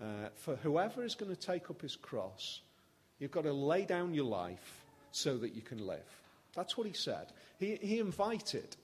Uh, 0.00 0.28
for 0.34 0.56
whoever 0.56 1.04
is 1.04 1.14
going 1.14 1.34
to 1.34 1.40
take 1.40 1.70
up 1.70 1.80
his 1.80 1.96
cross, 1.96 2.60
you've 3.18 3.30
got 3.30 3.44
to 3.44 3.52
lay 3.52 3.84
down 3.84 4.12
your 4.12 4.26
life 4.26 4.84
so 5.10 5.38
that 5.38 5.54
you 5.54 5.62
can 5.62 5.86
live. 5.86 6.04
That's 6.54 6.76
what 6.76 6.86
he 6.86 6.92
said. 6.92 7.32
He, 7.58 7.76
he 7.76 7.98
invited 7.98 8.76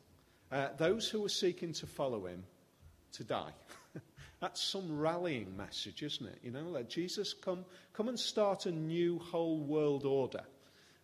uh, 0.51 0.69
those 0.79 1.09
who 1.09 1.21
were 1.21 1.29
seeking 1.29 1.73
to 1.75 1.87
follow 1.87 2.27
him 2.27 2.45
to 3.13 3.25
die. 3.25 3.53
That's 4.41 4.63
some 4.63 4.99
rallying 4.99 5.57
message, 5.57 6.03
isn't 6.03 6.27
it? 6.27 6.39
You 6.43 6.51
know, 6.51 6.63
let 6.63 6.89
Jesus 6.89 7.35
come, 7.35 7.65
come 7.93 8.09
and 8.09 8.19
start 8.19 8.67
a 8.67 8.73
new 8.73 9.19
whole 9.19 9.59
world 9.59 10.05
order. 10.05 10.43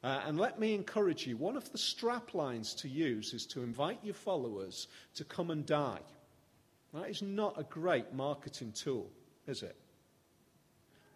Uh, 0.02 0.20
and 0.26 0.38
let 0.38 0.60
me 0.60 0.74
encourage 0.74 1.26
you 1.26 1.36
one 1.36 1.56
of 1.56 1.70
the 1.72 1.78
strap 1.78 2.32
lines 2.32 2.72
to 2.74 2.88
use 2.88 3.34
is 3.34 3.46
to 3.46 3.62
invite 3.62 3.98
your 4.02 4.14
followers 4.14 4.86
to 5.14 5.24
come 5.24 5.50
and 5.50 5.66
die. 5.66 6.00
That 6.94 7.10
is 7.10 7.20
not 7.20 7.58
a 7.58 7.64
great 7.64 8.14
marketing 8.14 8.72
tool, 8.72 9.10
is 9.46 9.62
it? 9.62 9.76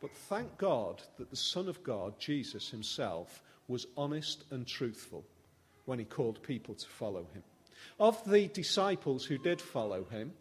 But 0.01 0.11
thank 0.29 0.59
God 0.59 1.01
that 1.19 1.31
the 1.31 1.37
Son 1.37 1.69
of 1.69 1.83
God, 1.85 2.19
Jesus 2.19 2.69
himself, 2.69 3.41
was 3.69 3.87
honest 3.97 4.45
and 4.51 4.67
truthful 4.67 5.25
when 5.85 6.01
he 6.01 6.05
called 6.05 6.43
people 6.43 6.75
to 6.75 6.89
follow 6.89 7.27
him. 7.33 7.43
Of 8.01 8.23
the 8.29 8.49
disciples 8.49 9.25
who 9.25 9.39
did 9.39 9.61
follow 9.61 10.05
him, 10.05 10.33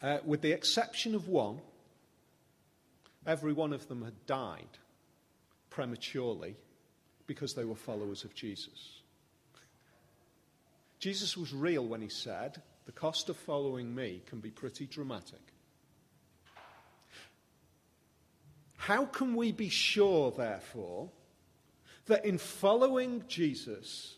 uh, 0.00 0.18
with 0.24 0.42
the 0.42 0.52
exception 0.52 1.16
of 1.16 1.28
one, 1.28 1.60
every 3.26 3.52
one 3.52 3.72
of 3.72 3.88
them 3.88 4.04
had 4.04 4.26
died 4.26 4.78
prematurely 5.70 6.56
because 7.26 7.54
they 7.54 7.64
were 7.64 7.74
followers 7.74 8.24
of 8.24 8.34
Jesus. 8.34 9.00
Jesus 10.98 11.36
was 11.36 11.52
real 11.52 11.84
when 11.84 12.00
he 12.00 12.08
said, 12.08 12.62
The 12.86 12.92
cost 12.92 13.28
of 13.28 13.36
following 13.36 13.94
me 13.94 14.22
can 14.26 14.40
be 14.40 14.50
pretty 14.50 14.86
dramatic. 14.86 15.40
How 18.76 19.06
can 19.06 19.34
we 19.34 19.52
be 19.52 19.68
sure, 19.68 20.30
therefore, 20.30 21.10
that 22.06 22.24
in 22.24 22.36
following 22.36 23.24
Jesus, 23.28 24.16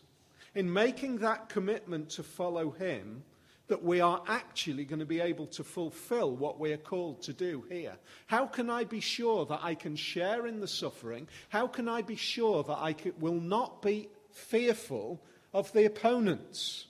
in 0.55 0.71
making 0.71 1.19
that 1.19 1.49
commitment 1.49 2.09
to 2.11 2.23
follow 2.23 2.71
him, 2.71 3.23
that 3.67 3.83
we 3.83 3.99
are 3.99 4.21
actually 4.27 4.85
going 4.85 4.99
to 4.99 5.05
be 5.05 5.19
able 5.19 5.47
to 5.47 5.63
fulfill 5.63 6.35
what 6.35 6.59
we 6.59 6.71
are 6.71 6.77
called 6.77 7.21
to 7.23 7.33
do 7.33 7.65
here? 7.69 7.97
How 8.27 8.45
can 8.45 8.69
I 8.69 8.85
be 8.85 9.01
sure 9.01 9.45
that 9.45 9.59
I 9.61 9.75
can 9.75 9.95
share 9.95 10.47
in 10.47 10.59
the 10.59 10.67
suffering? 10.67 11.27
How 11.49 11.67
can 11.67 11.89
I 11.89 12.01
be 12.01 12.15
sure 12.15 12.63
that 12.63 12.77
I 12.77 12.93
can, 12.93 13.13
will 13.19 13.39
not 13.39 13.81
be 13.81 14.09
fearful 14.31 15.21
of 15.53 15.71
the 15.73 15.85
opponents? 15.85 16.85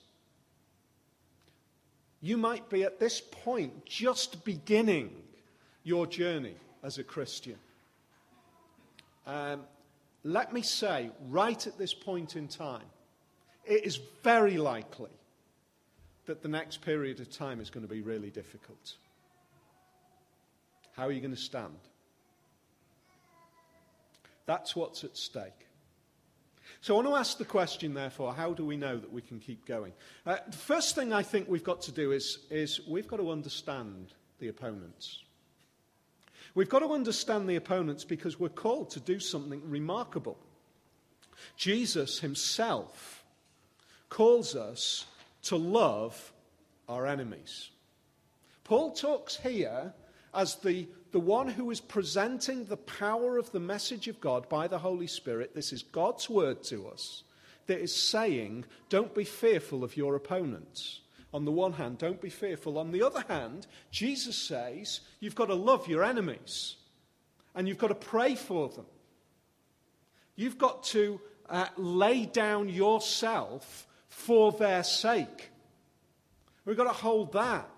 You 2.20 2.36
might 2.36 2.68
be 2.68 2.84
at 2.84 3.00
this 3.00 3.20
point 3.20 3.84
just 3.84 4.44
beginning 4.44 5.10
your 5.82 6.06
journey 6.06 6.56
as 6.82 6.98
a 6.98 7.04
Christian. 7.04 7.56
Um, 9.26 9.62
let 10.24 10.52
me 10.52 10.62
say, 10.62 11.10
right 11.28 11.66
at 11.66 11.78
this 11.78 11.94
point 11.94 12.36
in 12.36 12.48
time, 12.48 12.86
it 13.64 13.84
is 13.84 14.00
very 14.22 14.58
likely 14.58 15.10
that 16.28 16.42
the 16.42 16.48
next 16.48 16.82
period 16.82 17.20
of 17.20 17.30
time 17.30 17.58
is 17.58 17.70
going 17.70 17.86
to 17.86 17.92
be 17.92 18.02
really 18.02 18.30
difficult. 18.30 18.96
How 20.92 21.06
are 21.06 21.12
you 21.12 21.20
going 21.20 21.34
to 21.34 21.40
stand? 21.40 21.78
That's 24.44 24.76
what's 24.76 25.04
at 25.04 25.16
stake. 25.16 25.66
So 26.82 26.94
I 26.94 26.96
want 26.96 27.08
to 27.08 27.14
ask 27.16 27.38
the 27.38 27.46
question, 27.46 27.94
therefore, 27.94 28.34
how 28.34 28.52
do 28.52 28.64
we 28.64 28.76
know 28.76 28.98
that 28.98 29.10
we 29.10 29.22
can 29.22 29.40
keep 29.40 29.64
going? 29.64 29.92
Uh, 30.26 30.36
the 30.46 30.56
first 30.56 30.94
thing 30.94 31.14
I 31.14 31.22
think 31.22 31.48
we've 31.48 31.64
got 31.64 31.80
to 31.82 31.92
do 31.92 32.12
is, 32.12 32.40
is 32.50 32.82
we've 32.86 33.08
got 33.08 33.16
to 33.16 33.30
understand 33.30 34.12
the 34.38 34.48
opponents. 34.48 35.22
We've 36.54 36.68
got 36.68 36.80
to 36.80 36.92
understand 36.92 37.48
the 37.48 37.56
opponents 37.56 38.04
because 38.04 38.38
we're 38.38 38.50
called 38.50 38.90
to 38.90 39.00
do 39.00 39.18
something 39.18 39.62
remarkable. 39.64 40.38
Jesus 41.56 42.18
himself 42.20 43.24
calls 44.10 44.54
us 44.54 45.06
to 45.42 45.56
love 45.56 46.32
our 46.88 47.06
enemies. 47.06 47.70
Paul 48.64 48.92
talks 48.92 49.36
here 49.36 49.92
as 50.34 50.56
the, 50.56 50.86
the 51.12 51.20
one 51.20 51.48
who 51.48 51.70
is 51.70 51.80
presenting 51.80 52.64
the 52.64 52.76
power 52.76 53.38
of 53.38 53.50
the 53.50 53.60
message 53.60 54.08
of 54.08 54.20
God 54.20 54.48
by 54.48 54.68
the 54.68 54.78
Holy 54.78 55.06
Spirit. 55.06 55.54
This 55.54 55.72
is 55.72 55.82
God's 55.82 56.28
word 56.28 56.62
to 56.64 56.88
us 56.88 57.22
that 57.66 57.80
is 57.80 57.94
saying, 57.94 58.64
don't 58.88 59.14
be 59.14 59.24
fearful 59.24 59.84
of 59.84 59.96
your 59.96 60.14
opponents. 60.16 61.00
On 61.32 61.44
the 61.44 61.52
one 61.52 61.72
hand, 61.74 61.98
don't 61.98 62.20
be 62.20 62.30
fearful. 62.30 62.78
On 62.78 62.92
the 62.92 63.02
other 63.02 63.24
hand, 63.28 63.66
Jesus 63.90 64.36
says, 64.36 65.00
you've 65.20 65.34
got 65.34 65.46
to 65.46 65.54
love 65.54 65.88
your 65.88 66.04
enemies 66.04 66.76
and 67.54 67.66
you've 67.66 67.78
got 67.78 67.88
to 67.88 67.94
pray 67.94 68.34
for 68.34 68.68
them. 68.68 68.86
You've 70.36 70.58
got 70.58 70.84
to 70.84 71.20
uh, 71.50 71.66
lay 71.76 72.26
down 72.26 72.68
yourself 72.68 73.87
for 74.18 74.50
their 74.50 74.82
sake. 74.82 75.50
We've 76.64 76.76
got 76.76 76.84
to 76.84 76.90
hold 76.90 77.32
that 77.34 77.70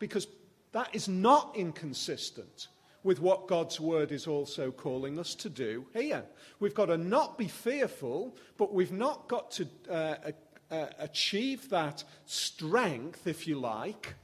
because 0.00 0.26
that 0.72 0.92
is 0.92 1.08
not 1.08 1.54
inconsistent 1.54 2.66
with 3.04 3.20
what 3.20 3.46
God's 3.46 3.78
word 3.78 4.10
is 4.10 4.26
also 4.26 4.72
calling 4.72 5.20
us 5.20 5.36
to 5.36 5.48
do 5.48 5.86
here. 5.94 6.24
We've 6.58 6.74
got 6.74 6.86
to 6.86 6.98
not 6.98 7.38
be 7.38 7.46
fearful, 7.46 8.36
but 8.56 8.74
we've 8.74 8.92
not 8.92 9.28
got 9.28 9.52
to 9.52 9.68
uh, 9.88 10.86
achieve 10.98 11.70
that 11.70 12.02
strength, 12.26 13.26
if 13.28 13.46
you 13.46 13.60
like, 13.60 14.14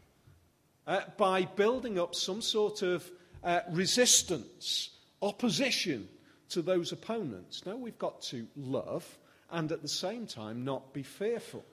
uh, 0.88 1.02
by 1.16 1.44
building 1.44 2.00
up 2.00 2.16
some 2.16 2.42
sort 2.42 2.82
of 2.82 3.08
uh, 3.44 3.60
resistance, 3.70 4.90
opposition 5.22 6.08
to 6.48 6.62
those 6.62 6.90
opponents. 6.90 7.64
No, 7.64 7.76
we've 7.76 7.98
got 7.98 8.22
to 8.22 8.46
love 8.56 9.06
and 9.50 9.70
at 9.72 9.82
the 9.82 9.88
same 9.88 10.26
time 10.26 10.64
not 10.64 10.92
be 10.92 11.02
fearful. 11.02 11.64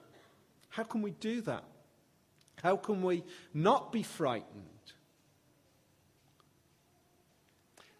How 0.68 0.84
can 0.84 1.02
we 1.02 1.12
do 1.12 1.40
that? 1.42 1.64
How 2.62 2.76
can 2.76 3.02
we 3.02 3.24
not 3.54 3.92
be 3.92 4.02
frightened? 4.02 4.64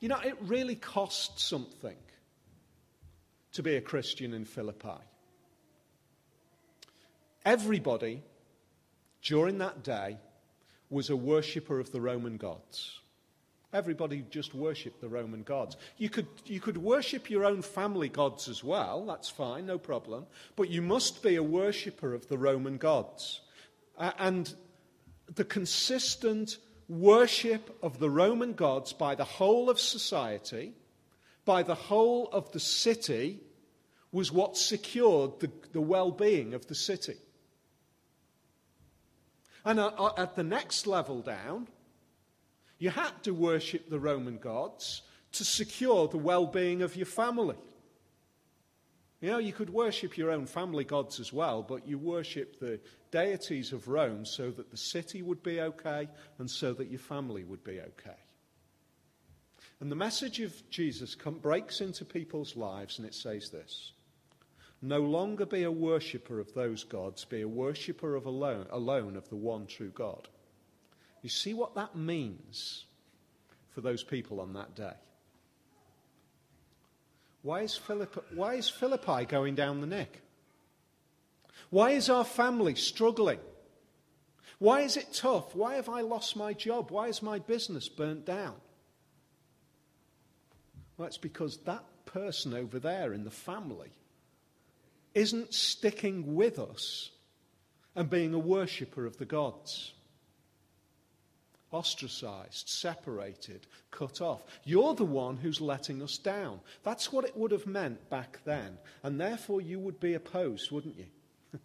You 0.00 0.08
know, 0.08 0.20
it 0.20 0.36
really 0.42 0.76
costs 0.76 1.42
something 1.42 1.96
to 3.52 3.62
be 3.62 3.76
a 3.76 3.80
Christian 3.80 4.34
in 4.34 4.44
Philippi. 4.44 5.02
Everybody 7.44 8.22
during 9.22 9.58
that 9.58 9.82
day 9.82 10.18
was 10.90 11.10
a 11.10 11.16
worshipper 11.16 11.80
of 11.80 11.90
the 11.90 12.00
Roman 12.00 12.36
gods. 12.36 13.00
Everybody 13.72 14.24
just 14.30 14.54
worshipped 14.54 15.00
the 15.00 15.08
Roman 15.08 15.42
gods. 15.42 15.76
You 15.98 16.08
could, 16.08 16.26
you 16.46 16.58
could 16.58 16.78
worship 16.78 17.28
your 17.28 17.44
own 17.44 17.60
family 17.60 18.08
gods 18.08 18.48
as 18.48 18.64
well, 18.64 19.04
that's 19.04 19.28
fine, 19.28 19.66
no 19.66 19.76
problem. 19.76 20.26
But 20.56 20.70
you 20.70 20.80
must 20.80 21.22
be 21.22 21.36
a 21.36 21.42
worshipper 21.42 22.14
of 22.14 22.28
the 22.28 22.38
Roman 22.38 22.78
gods. 22.78 23.42
Uh, 23.98 24.12
and 24.18 24.54
the 25.34 25.44
consistent 25.44 26.56
worship 26.88 27.76
of 27.82 27.98
the 27.98 28.08
Roman 28.08 28.54
gods 28.54 28.94
by 28.94 29.14
the 29.14 29.24
whole 29.24 29.68
of 29.68 29.78
society, 29.78 30.72
by 31.44 31.62
the 31.62 31.74
whole 31.74 32.28
of 32.32 32.50
the 32.52 32.60
city, 32.60 33.40
was 34.12 34.32
what 34.32 34.56
secured 34.56 35.40
the, 35.40 35.50
the 35.72 35.80
well 35.82 36.10
being 36.10 36.54
of 36.54 36.66
the 36.66 36.74
city. 36.74 37.16
And 39.64 39.78
uh, 39.78 40.12
at 40.16 40.36
the 40.36 40.44
next 40.44 40.86
level 40.86 41.20
down, 41.20 41.68
you 42.78 42.90
had 42.90 43.22
to 43.24 43.32
worship 43.34 43.88
the 43.88 43.98
Roman 43.98 44.38
gods 44.38 45.02
to 45.32 45.44
secure 45.44 46.08
the 46.08 46.18
well 46.18 46.46
being 46.46 46.82
of 46.82 46.96
your 46.96 47.06
family. 47.06 47.56
You 49.20 49.30
know, 49.30 49.38
you 49.38 49.52
could 49.52 49.70
worship 49.70 50.16
your 50.16 50.30
own 50.30 50.46
family 50.46 50.84
gods 50.84 51.18
as 51.18 51.32
well, 51.32 51.62
but 51.62 51.88
you 51.88 51.98
worship 51.98 52.60
the 52.60 52.78
deities 53.10 53.72
of 53.72 53.88
Rome 53.88 54.24
so 54.24 54.50
that 54.52 54.70
the 54.70 54.76
city 54.76 55.22
would 55.22 55.42
be 55.42 55.60
okay 55.60 56.08
and 56.38 56.48
so 56.48 56.72
that 56.74 56.88
your 56.88 57.00
family 57.00 57.42
would 57.42 57.64
be 57.64 57.80
okay. 57.80 58.16
And 59.80 59.90
the 59.90 59.96
message 59.96 60.40
of 60.40 60.70
Jesus 60.70 61.14
come, 61.16 61.38
breaks 61.38 61.80
into 61.80 62.04
people's 62.04 62.56
lives 62.56 62.98
and 62.98 63.06
it 63.06 63.14
says 63.14 63.50
this 63.50 63.92
No 64.82 65.00
longer 65.00 65.46
be 65.46 65.64
a 65.64 65.70
worshipper 65.70 66.38
of 66.38 66.54
those 66.54 66.84
gods, 66.84 67.24
be 67.24 67.42
a 67.42 67.48
worshipper 67.48 68.14
of 68.14 68.26
alone, 68.26 68.66
alone 68.70 69.16
of 69.16 69.28
the 69.28 69.36
one 69.36 69.66
true 69.66 69.90
God. 69.90 70.28
You 71.22 71.28
see 71.28 71.54
what 71.54 71.74
that 71.74 71.96
means 71.96 72.84
for 73.70 73.80
those 73.80 74.02
people 74.02 74.40
on 74.40 74.52
that 74.54 74.74
day? 74.74 74.94
Why 77.42 77.60
is, 77.62 77.76
Philippi, 77.76 78.20
why 78.34 78.54
is 78.54 78.68
Philippi 78.68 79.24
going 79.24 79.54
down 79.54 79.80
the 79.80 79.86
neck? 79.86 80.20
Why 81.70 81.90
is 81.90 82.08
our 82.10 82.24
family 82.24 82.74
struggling? 82.74 83.38
Why 84.58 84.80
is 84.80 84.96
it 84.96 85.12
tough? 85.12 85.54
Why 85.54 85.74
have 85.74 85.88
I 85.88 86.00
lost 86.00 86.36
my 86.36 86.52
job? 86.52 86.90
Why 86.90 87.08
is 87.08 87.22
my 87.22 87.38
business 87.38 87.88
burnt 87.88 88.24
down? 88.24 88.54
Well, 90.96 91.06
it's 91.06 91.18
because 91.18 91.58
that 91.58 91.84
person 92.06 92.54
over 92.54 92.78
there 92.80 93.12
in 93.12 93.24
the 93.24 93.30
family 93.30 93.90
isn't 95.14 95.54
sticking 95.54 96.34
with 96.34 96.58
us 96.58 97.10
and 97.94 98.10
being 98.10 98.34
a 98.34 98.38
worshipper 98.38 99.06
of 99.06 99.18
the 99.18 99.24
gods 99.24 99.92
ostracized, 101.70 102.68
separated, 102.68 103.66
cut 103.90 104.20
off. 104.20 104.42
You're 104.64 104.94
the 104.94 105.04
one 105.04 105.36
who's 105.36 105.60
letting 105.60 106.02
us 106.02 106.18
down. 106.18 106.60
That's 106.82 107.12
what 107.12 107.24
it 107.24 107.36
would 107.36 107.50
have 107.50 107.66
meant 107.66 108.08
back 108.08 108.40
then. 108.44 108.78
And 109.02 109.20
therefore, 109.20 109.60
you 109.60 109.78
would 109.78 110.00
be 110.00 110.14
opposed, 110.14 110.70
wouldn't 110.70 110.96
you? 110.96 111.06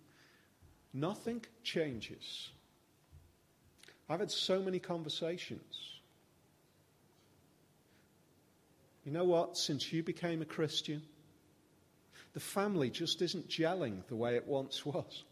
Nothing 0.93 1.45
changes. 1.63 2.49
I've 4.09 4.19
had 4.19 4.31
so 4.31 4.61
many 4.61 4.79
conversations. 4.79 5.93
You 9.05 9.11
know 9.11 9.25
what? 9.25 9.57
Since 9.57 9.91
you 9.91 10.03
became 10.03 10.41
a 10.41 10.45
Christian, 10.45 11.01
the 12.33 12.39
family 12.39 12.89
just 12.89 13.21
isn't 13.21 13.47
gelling 13.47 14.05
the 14.07 14.15
way 14.15 14.35
it 14.35 14.47
once 14.47 14.85
was. 14.85 15.23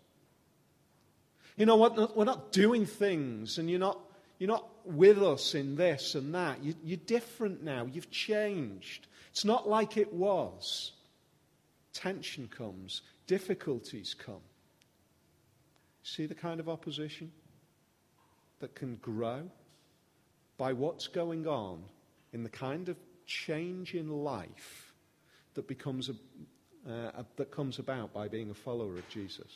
You 1.58 1.66
know 1.66 1.76
what? 1.76 2.16
We're 2.16 2.26
not 2.26 2.52
doing 2.52 2.86
things, 2.86 3.58
and 3.58 3.70
you're 3.70 3.80
not 3.80 4.00
you're 4.42 4.48
not 4.48 4.68
with 4.86 5.22
us 5.22 5.54
in 5.54 5.76
this 5.76 6.16
and 6.16 6.34
that. 6.34 6.64
You, 6.64 6.74
you're 6.84 6.98
different 6.98 7.62
now. 7.62 7.86
You've 7.86 8.10
changed. 8.10 9.06
It's 9.30 9.46
not 9.46 9.70
like 9.70 9.98
it 9.98 10.12
was. 10.12 10.94
Tension 11.94 12.48
comes, 12.48 13.04
difficulties 13.28 14.16
come. 14.16 14.42
See 16.02 16.26
the 16.26 16.34
kind 16.34 16.60
of 16.60 16.68
opposition 16.68 17.32
that 18.62 18.74
can 18.74 18.96
grow 18.96 19.44
by 20.58 20.74
what's 20.74 21.06
going 21.06 21.46
on 21.46 21.84
in 22.34 22.42
the 22.42 22.50
kind 22.50 22.90
of 22.90 22.98
change 23.28 23.94
in 23.94 24.10
life 24.10 24.92
that 25.54 25.68
becomes 25.68 26.10
a, 26.10 26.92
uh, 26.92 27.22
that 27.36 27.52
comes 27.52 27.78
about 27.78 28.12
by 28.12 28.28
being 28.28 28.50
a 28.50 28.56
follower 28.56 28.98
of 28.98 29.08
Jesus. 29.08 29.54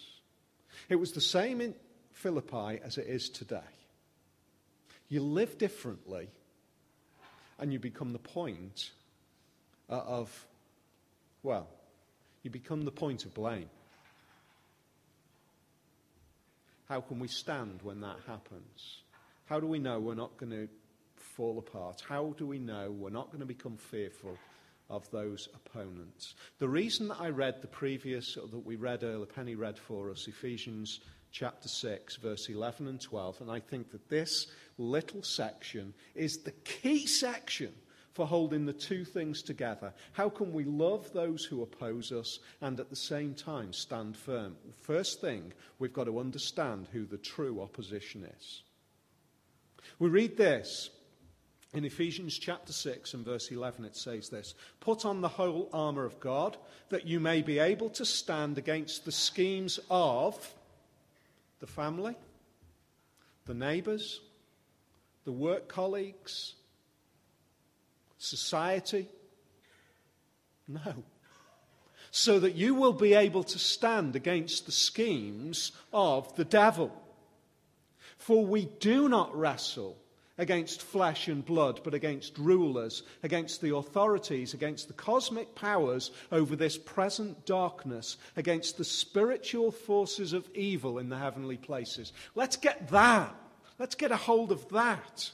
It 0.90 0.98
was 0.98 1.12
the 1.12 1.22
same 1.22 1.60
in 1.60 1.74
Philippi 2.12 2.80
as 2.84 3.00
it 3.00 3.08
is 3.08 3.30
today. 3.30 3.62
You 5.10 5.22
live 5.22 5.58
differently, 5.58 6.30
and 7.60 7.72
you 7.72 7.80
become 7.80 8.12
the 8.14 8.20
point 8.20 8.92
uh, 9.90 9.94
of, 9.94 10.48
well, 11.44 11.68
you 12.44 12.50
become 12.50 12.84
the 12.84 12.92
point 12.92 13.26
of 13.26 13.34
blame. 13.34 13.70
How 16.90 17.02
can 17.02 17.20
we 17.20 17.28
stand 17.28 17.80
when 17.82 18.02
that 18.02 18.18
happens? 18.28 19.02
How 19.46 19.60
do 19.60 19.68
we 19.68 19.80
know 19.80 20.00
we're 20.00 20.16
not 20.16 20.38
going 20.38 20.52
to 20.52 20.68
fall 21.16 21.58
apart? 21.60 22.04
How 22.08 22.34
do 22.38 22.46
we 22.46 22.60
know 22.60 22.92
we're 22.92 23.10
not 23.10 23.28
going 23.28 23.40
to 23.40 23.46
become 23.46 23.78
fearful 23.78 24.38
of 24.90 25.10
those 25.12 25.50
opponents? 25.54 26.36
The 26.60 26.70
reason 26.70 27.08
that 27.08 27.20
I 27.20 27.30
read 27.30 27.62
the 27.62 27.68
previous, 27.68 28.38
or 28.38 28.48
that 28.48 28.66
we 28.66 28.76
read 28.76 29.04
earlier, 29.04 29.26
Penny 29.26 29.56
read 29.56 29.78
for 29.78 30.12
us, 30.12 30.28
Ephesians 30.28 31.00
chapter 31.36 31.68
6, 31.68 32.16
verse 32.16 32.48
11 32.48 32.88
and 32.88 33.02
12, 33.02 33.42
and 33.42 33.52
I 33.52 33.60
think 33.60 33.92
that 33.92 34.08
this 34.08 34.48
little 34.78 35.22
section 35.22 35.94
is 36.16 36.38
the 36.38 36.52
key 36.52 37.06
section 37.06 37.74
for 38.14 38.26
holding 38.26 38.66
the 38.66 38.72
two 38.72 39.04
things 39.04 39.42
together. 39.42 39.94
How 40.14 40.30
can 40.30 40.54
we 40.54 40.64
love 40.64 41.12
those 41.12 41.44
who 41.44 41.62
oppose 41.62 42.14
us 42.14 42.40
and 42.62 42.80
at 42.80 42.90
the 42.90 42.96
same 42.96 43.34
time 43.34 43.74
stand 43.74 44.16
firm? 44.16 44.56
First 44.80 45.20
thing, 45.20 45.52
we've 45.78 45.92
got 45.92 46.06
to 46.06 46.20
understand 46.20 46.88
who 46.94 47.06
the 47.06 47.18
true 47.18 47.62
opposition 47.62 48.24
is. 48.40 48.64
We 50.00 50.08
read 50.08 50.38
this 50.38 50.90
in 51.74 51.84
Ephesians 51.84 52.40
chapter 52.40 52.72
6 52.72 53.14
and 53.14 53.26
verse 53.26 53.52
11, 53.52 53.84
it 53.84 53.98
says 53.98 54.30
this 54.30 54.56
Put 54.80 55.04
on 55.04 55.20
the 55.20 55.28
whole 55.28 55.70
armour 55.74 56.06
of 56.06 56.22
God, 56.22 56.56
that 56.88 57.06
you 57.06 57.20
may 57.20 57.42
be 57.42 57.60
able 57.60 57.90
to 57.90 58.06
stand 58.06 58.58
against 58.58 59.04
the 59.04 59.12
schemes 59.12 59.82
of 59.90 60.55
the 61.60 61.68
family, 61.68 62.16
the 63.46 63.54
neighbours, 63.54 64.22
the 65.24 65.32
work 65.32 65.68
colleagues, 65.68 66.54
society? 68.18 69.08
No. 70.68 71.04
So 72.12 72.40
that 72.40 72.56
you 72.56 72.76
will 72.76 72.94
be 72.94 73.14
able 73.14 73.44
to 73.44 73.60
stand 73.60 74.16
against 74.16 74.66
the 74.66 74.72
schemes 74.72 75.72
of 75.92 76.36
the 76.36 76.46
devil. 76.46 76.92
For 78.18 78.46
we 78.46 78.66
do 78.80 79.10
not 79.10 79.36
wrestle 79.38 79.98
against 80.38 80.82
flesh 80.82 81.28
and 81.28 81.46
blood, 81.46 81.80
but 81.84 81.94
against 81.94 82.38
rulers, 82.38 83.04
against 83.24 83.62
the 83.62 83.76
authorities, 83.76 84.54
against 84.54 84.88
the 84.88 84.94
cosmic 84.94 85.56
powers 85.56 86.12
over 86.32 86.56
this 86.56 86.78
present 86.78 87.46
darkness, 87.46 88.18
against 88.36 88.78
the 88.78 88.84
spiritual 88.84 89.72
forces 89.72 90.34
of 90.34 90.50
evil 90.54 91.00
in 91.00 91.10
the 91.10 91.18
heavenly 91.18 91.58
places. 91.58 92.12
Let's 92.36 92.58
get 92.58 92.90
that. 92.90 93.36
Let's 93.80 93.96
get 93.96 94.12
a 94.12 94.18
hold 94.18 94.52
of 94.52 94.68
that 94.70 95.32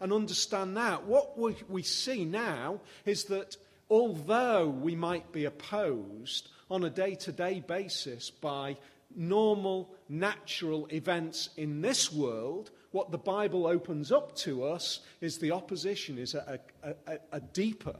and 0.00 0.12
understand 0.12 0.76
that. 0.76 1.04
What 1.04 1.38
we 1.38 1.82
see 1.82 2.24
now 2.24 2.80
is 3.04 3.24
that 3.24 3.56
although 3.88 4.68
we 4.68 4.94
might 4.94 5.32
be 5.32 5.44
opposed 5.44 6.48
on 6.70 6.84
a 6.84 6.90
day 6.90 7.14
to 7.16 7.32
day 7.32 7.62
basis 7.66 8.30
by 8.30 8.76
normal, 9.14 9.90
natural 10.08 10.86
events 10.92 11.50
in 11.56 11.80
this 11.80 12.12
world, 12.12 12.70
what 12.92 13.10
the 13.10 13.18
Bible 13.18 13.66
opens 13.66 14.10
up 14.10 14.34
to 14.36 14.64
us 14.64 15.00
is 15.20 15.38
the 15.38 15.52
opposition 15.52 16.18
is 16.18 16.34
a, 16.34 16.60
a, 16.82 16.94
a, 17.06 17.18
a 17.32 17.40
deeper, 17.40 17.96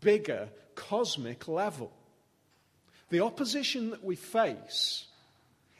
bigger, 0.00 0.48
cosmic 0.74 1.48
level. 1.48 1.92
The 3.10 3.20
opposition 3.20 3.90
that 3.90 4.02
we 4.02 4.16
face 4.16 5.06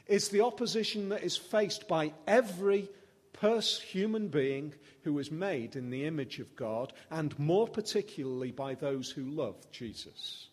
is 0.07 0.29
the 0.29 0.41
opposition 0.41 1.09
that 1.09 1.23
is 1.23 1.35
faced 1.35 1.87
by 1.87 2.13
every 2.27 2.89
pers- 3.33 3.79
human 3.79 4.27
being 4.27 4.73
who 5.03 5.17
is 5.17 5.31
made 5.31 5.75
in 5.75 5.89
the 5.89 6.05
image 6.05 6.39
of 6.39 6.55
God, 6.55 6.93
and 7.09 7.37
more 7.39 7.67
particularly 7.67 8.51
by 8.51 8.75
those 8.75 9.09
who 9.09 9.23
love 9.23 9.55
Jesus. 9.71 10.47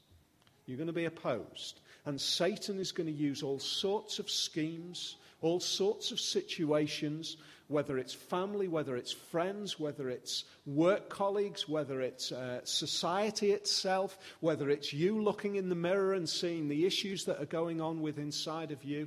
You're 0.67 0.79
going 0.79 0.87
to 0.87 0.93
be 0.93 1.05
opposed. 1.05 1.81
And 2.07 2.21
Satan 2.21 2.79
is 2.79 2.93
going 2.93 3.09
to 3.09 3.13
use 3.13 3.43
all 3.43 3.59
sorts 3.59 4.19
of 4.19 4.31
schemes, 4.31 5.17
all 5.43 5.61
sorts 5.61 6.13
of 6.13 6.19
situations 6.19 7.37
whether 7.71 7.99
it's 7.99 8.13
family, 8.13 8.67
whether 8.67 8.97
it's 8.97 9.13
friends, 9.13 9.79
whether 9.79 10.11
it's 10.11 10.45
work 10.67 11.09
colleagues, 11.09 11.69
whether 11.69 12.01
it's 12.01 12.33
uh, 12.33 12.61
society 12.65 13.53
itself, 13.53 14.19
whether 14.41 14.69
it's 14.69 14.93
you 14.93 15.23
looking 15.23 15.55
in 15.55 15.69
the 15.69 15.75
mirror 15.77 16.15
and 16.15 16.29
seeing 16.29 16.69
the 16.69 16.85
issues 16.85 17.25
that 17.25 17.41
are 17.41 17.47
going 17.47 17.81
on 17.81 18.03
with 18.03 18.19
inside 18.19 18.73
of 18.73 18.83
you, 18.83 19.07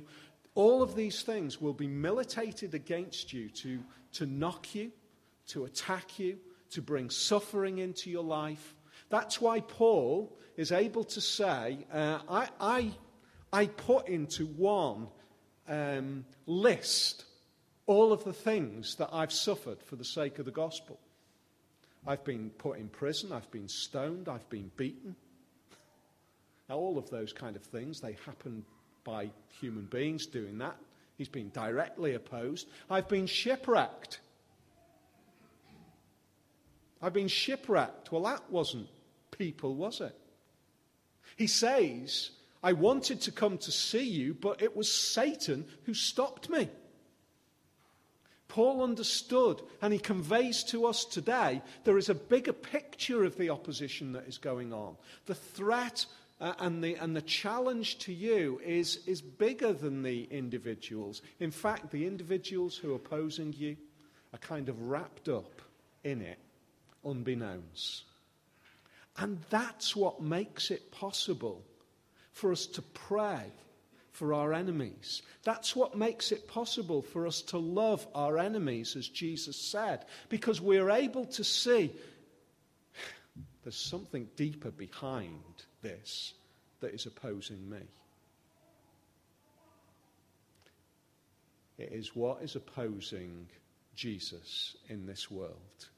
all 0.54 0.82
of 0.82 0.96
these 0.96 1.22
things 1.22 1.60
will 1.60 1.74
be 1.74 1.86
militated 1.86 2.74
against 2.74 3.34
you 3.34 3.50
to, 3.50 3.80
to 4.12 4.24
knock 4.24 4.74
you, 4.74 4.90
to 5.48 5.66
attack 5.66 6.18
you, 6.18 6.38
to 6.70 6.80
bring 6.80 7.10
suffering 7.10 7.78
into 7.78 8.10
your 8.10 8.24
life. 8.24 8.74
That's 9.10 9.42
why 9.42 9.60
Paul 9.60 10.38
is 10.56 10.72
able 10.72 11.04
to 11.04 11.20
say, 11.20 11.86
uh, 11.92 12.20
I, 12.30 12.48
I, 12.58 12.90
I 13.52 13.66
put 13.66 14.08
into 14.08 14.46
one 14.46 15.08
um, 15.68 16.24
list 16.46 17.26
all 17.86 18.12
of 18.12 18.24
the 18.24 18.32
things 18.32 18.96
that 18.96 19.10
I've 19.12 19.32
suffered 19.32 19.82
for 19.82 19.96
the 19.96 20.04
sake 20.04 20.38
of 20.38 20.44
the 20.44 20.50
gospel. 20.50 20.98
I've 22.06 22.24
been 22.24 22.50
put 22.50 22.78
in 22.78 22.88
prison, 22.88 23.32
I've 23.32 23.50
been 23.50 23.68
stoned, 23.68 24.28
I've 24.28 24.48
been 24.50 24.70
beaten. 24.76 25.16
Now, 26.68 26.76
all 26.76 26.98
of 26.98 27.10
those 27.10 27.32
kind 27.32 27.56
of 27.56 27.62
things, 27.62 28.00
they 28.00 28.16
happen 28.24 28.64
by 29.04 29.30
human 29.60 29.84
beings 29.84 30.26
doing 30.26 30.58
that. 30.58 30.76
He's 31.16 31.28
been 31.28 31.50
directly 31.50 32.14
opposed. 32.14 32.68
I've 32.90 33.08
been 33.08 33.26
shipwrecked. 33.26 34.20
I've 37.00 37.12
been 37.12 37.28
shipwrecked. 37.28 38.10
Well, 38.10 38.22
that 38.22 38.50
wasn't 38.50 38.88
people, 39.30 39.74
was 39.74 40.00
it? 40.00 40.16
He 41.36 41.46
says, 41.46 42.30
I 42.62 42.72
wanted 42.72 43.20
to 43.22 43.32
come 43.32 43.58
to 43.58 43.70
see 43.70 44.08
you, 44.08 44.34
but 44.34 44.62
it 44.62 44.74
was 44.74 44.90
Satan 44.90 45.66
who 45.84 45.94
stopped 45.94 46.48
me. 46.48 46.68
Paul 48.54 48.84
understood, 48.84 49.62
and 49.82 49.92
he 49.92 49.98
conveys 49.98 50.62
to 50.66 50.86
us 50.86 51.04
today 51.04 51.60
there 51.82 51.98
is 51.98 52.08
a 52.08 52.14
bigger 52.14 52.52
picture 52.52 53.24
of 53.24 53.36
the 53.36 53.50
opposition 53.50 54.12
that 54.12 54.28
is 54.28 54.38
going 54.38 54.72
on. 54.72 54.94
The 55.26 55.34
threat 55.34 56.06
uh, 56.40 56.52
and, 56.60 56.82
the, 56.82 56.94
and 56.94 57.16
the 57.16 57.22
challenge 57.22 57.98
to 57.98 58.12
you 58.12 58.60
is, 58.64 59.00
is 59.08 59.20
bigger 59.20 59.72
than 59.72 60.04
the 60.04 60.28
individuals. 60.30 61.20
In 61.40 61.50
fact, 61.50 61.90
the 61.90 62.06
individuals 62.06 62.76
who 62.76 62.92
are 62.92 62.94
opposing 62.96 63.52
you 63.54 63.76
are 64.32 64.38
kind 64.38 64.68
of 64.68 64.80
wrapped 64.82 65.28
up 65.28 65.60
in 66.04 66.22
it, 66.22 66.38
unbeknownst. 67.04 68.04
And 69.18 69.40
that's 69.50 69.96
what 69.96 70.22
makes 70.22 70.70
it 70.70 70.92
possible 70.92 71.60
for 72.30 72.52
us 72.52 72.66
to 72.66 72.82
pray 72.82 73.50
for 74.14 74.32
our 74.32 74.54
enemies. 74.54 75.22
That's 75.42 75.74
what 75.74 75.98
makes 75.98 76.30
it 76.30 76.46
possible 76.46 77.02
for 77.02 77.26
us 77.26 77.42
to 77.42 77.58
love 77.58 78.06
our 78.14 78.38
enemies, 78.38 78.94
as 78.94 79.08
Jesus 79.08 79.56
said, 79.56 80.04
because 80.28 80.60
we're 80.60 80.90
able 80.90 81.26
to 81.26 81.42
see 81.42 81.90
there's 83.64 83.74
something 83.74 84.28
deeper 84.36 84.70
behind 84.70 85.42
this 85.82 86.34
that 86.80 86.94
is 86.94 87.06
opposing 87.06 87.68
me. 87.68 87.80
It 91.76 91.90
is 91.92 92.14
what 92.14 92.40
is 92.40 92.54
opposing 92.54 93.48
Jesus 93.96 94.76
in 94.88 95.06
this 95.06 95.28
world. 95.28 95.88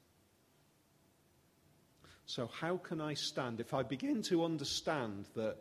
So, 2.25 2.47
how 2.47 2.77
can 2.77 2.99
I 2.99 3.13
stand? 3.13 3.59
If 3.59 3.75
I 3.75 3.83
begin 3.83 4.23
to 4.23 4.43
understand 4.43 5.27
that 5.35 5.57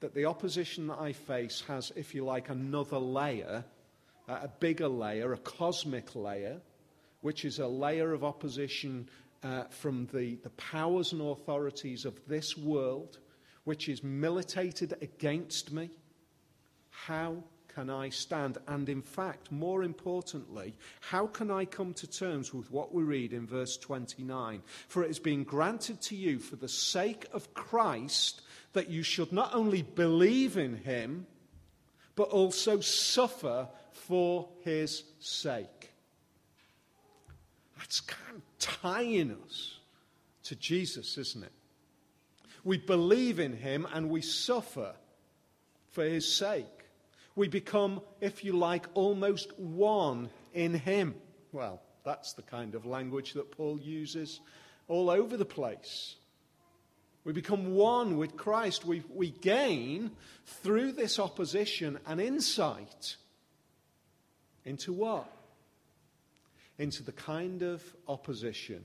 that 0.00 0.14
the 0.14 0.26
opposition 0.26 0.86
that 0.88 0.98
I 0.98 1.12
face 1.12 1.62
has, 1.66 1.92
if 1.96 2.14
you 2.14 2.24
like, 2.24 2.48
another 2.48 2.98
layer, 2.98 3.64
a 4.28 4.48
bigger 4.48 4.88
layer, 4.88 5.32
a 5.32 5.38
cosmic 5.38 6.14
layer, 6.14 6.60
which 7.20 7.44
is 7.44 7.58
a 7.58 7.66
layer 7.66 8.12
of 8.12 8.22
opposition 8.22 9.08
uh, 9.42 9.64
from 9.70 10.06
the, 10.12 10.36
the 10.36 10.50
powers 10.50 11.12
and 11.12 11.20
authorities 11.20 12.04
of 12.04 12.20
this 12.28 12.56
world, 12.56 13.18
which 13.64 13.88
is 13.88 14.02
militated 14.02 14.94
against 15.02 15.72
me. 15.72 15.90
How 16.90 17.42
can 17.74 17.90
I 17.90 18.08
stand? 18.08 18.58
And 18.66 18.88
in 18.88 19.02
fact, 19.02 19.52
more 19.52 19.82
importantly, 19.82 20.74
how 21.00 21.26
can 21.26 21.50
I 21.50 21.64
come 21.64 21.94
to 21.94 22.06
terms 22.06 22.52
with 22.52 22.70
what 22.70 22.94
we 22.94 23.02
read 23.02 23.32
in 23.32 23.46
verse 23.46 23.76
29? 23.76 24.62
For 24.88 25.02
it 25.02 25.08
has 25.08 25.18
been 25.18 25.44
granted 25.44 26.00
to 26.02 26.16
you 26.16 26.38
for 26.38 26.56
the 26.56 26.68
sake 26.68 27.26
of 27.32 27.54
Christ 27.54 28.42
that 28.78 28.88
you 28.88 29.02
should 29.02 29.32
not 29.32 29.56
only 29.56 29.82
believe 29.82 30.56
in 30.56 30.76
him, 30.76 31.26
but 32.14 32.28
also 32.28 32.78
suffer 32.78 33.66
for 33.90 34.48
his 34.60 35.02
sake. 35.18 35.90
That's 37.76 37.98
kind 37.98 38.36
of 38.36 38.42
tying 38.60 39.36
us 39.44 39.78
to 40.44 40.54
Jesus, 40.54 41.18
isn't 41.18 41.42
it? 41.42 41.50
We 42.62 42.78
believe 42.78 43.40
in 43.40 43.52
him 43.52 43.84
and 43.92 44.10
we 44.10 44.22
suffer 44.22 44.94
for 45.90 46.04
his 46.04 46.32
sake. 46.32 46.66
We 47.34 47.48
become, 47.48 48.00
if 48.20 48.44
you 48.44 48.52
like, 48.52 48.86
almost 48.94 49.58
one 49.58 50.30
in 50.54 50.72
him. 50.72 51.16
Well, 51.50 51.82
that's 52.04 52.32
the 52.34 52.42
kind 52.42 52.76
of 52.76 52.86
language 52.86 53.32
that 53.32 53.50
Paul 53.50 53.80
uses 53.80 54.38
all 54.86 55.10
over 55.10 55.36
the 55.36 55.44
place. 55.44 56.14
We 57.28 57.34
become 57.34 57.74
one 57.74 58.16
with 58.16 58.38
Christ. 58.38 58.86
We, 58.86 59.02
we 59.14 59.28
gain 59.28 60.12
through 60.46 60.92
this 60.92 61.18
opposition 61.18 61.98
an 62.06 62.20
insight 62.20 63.16
into 64.64 64.94
what? 64.94 65.30
Into 66.78 67.02
the 67.02 67.12
kind 67.12 67.62
of 67.62 67.82
opposition 68.08 68.82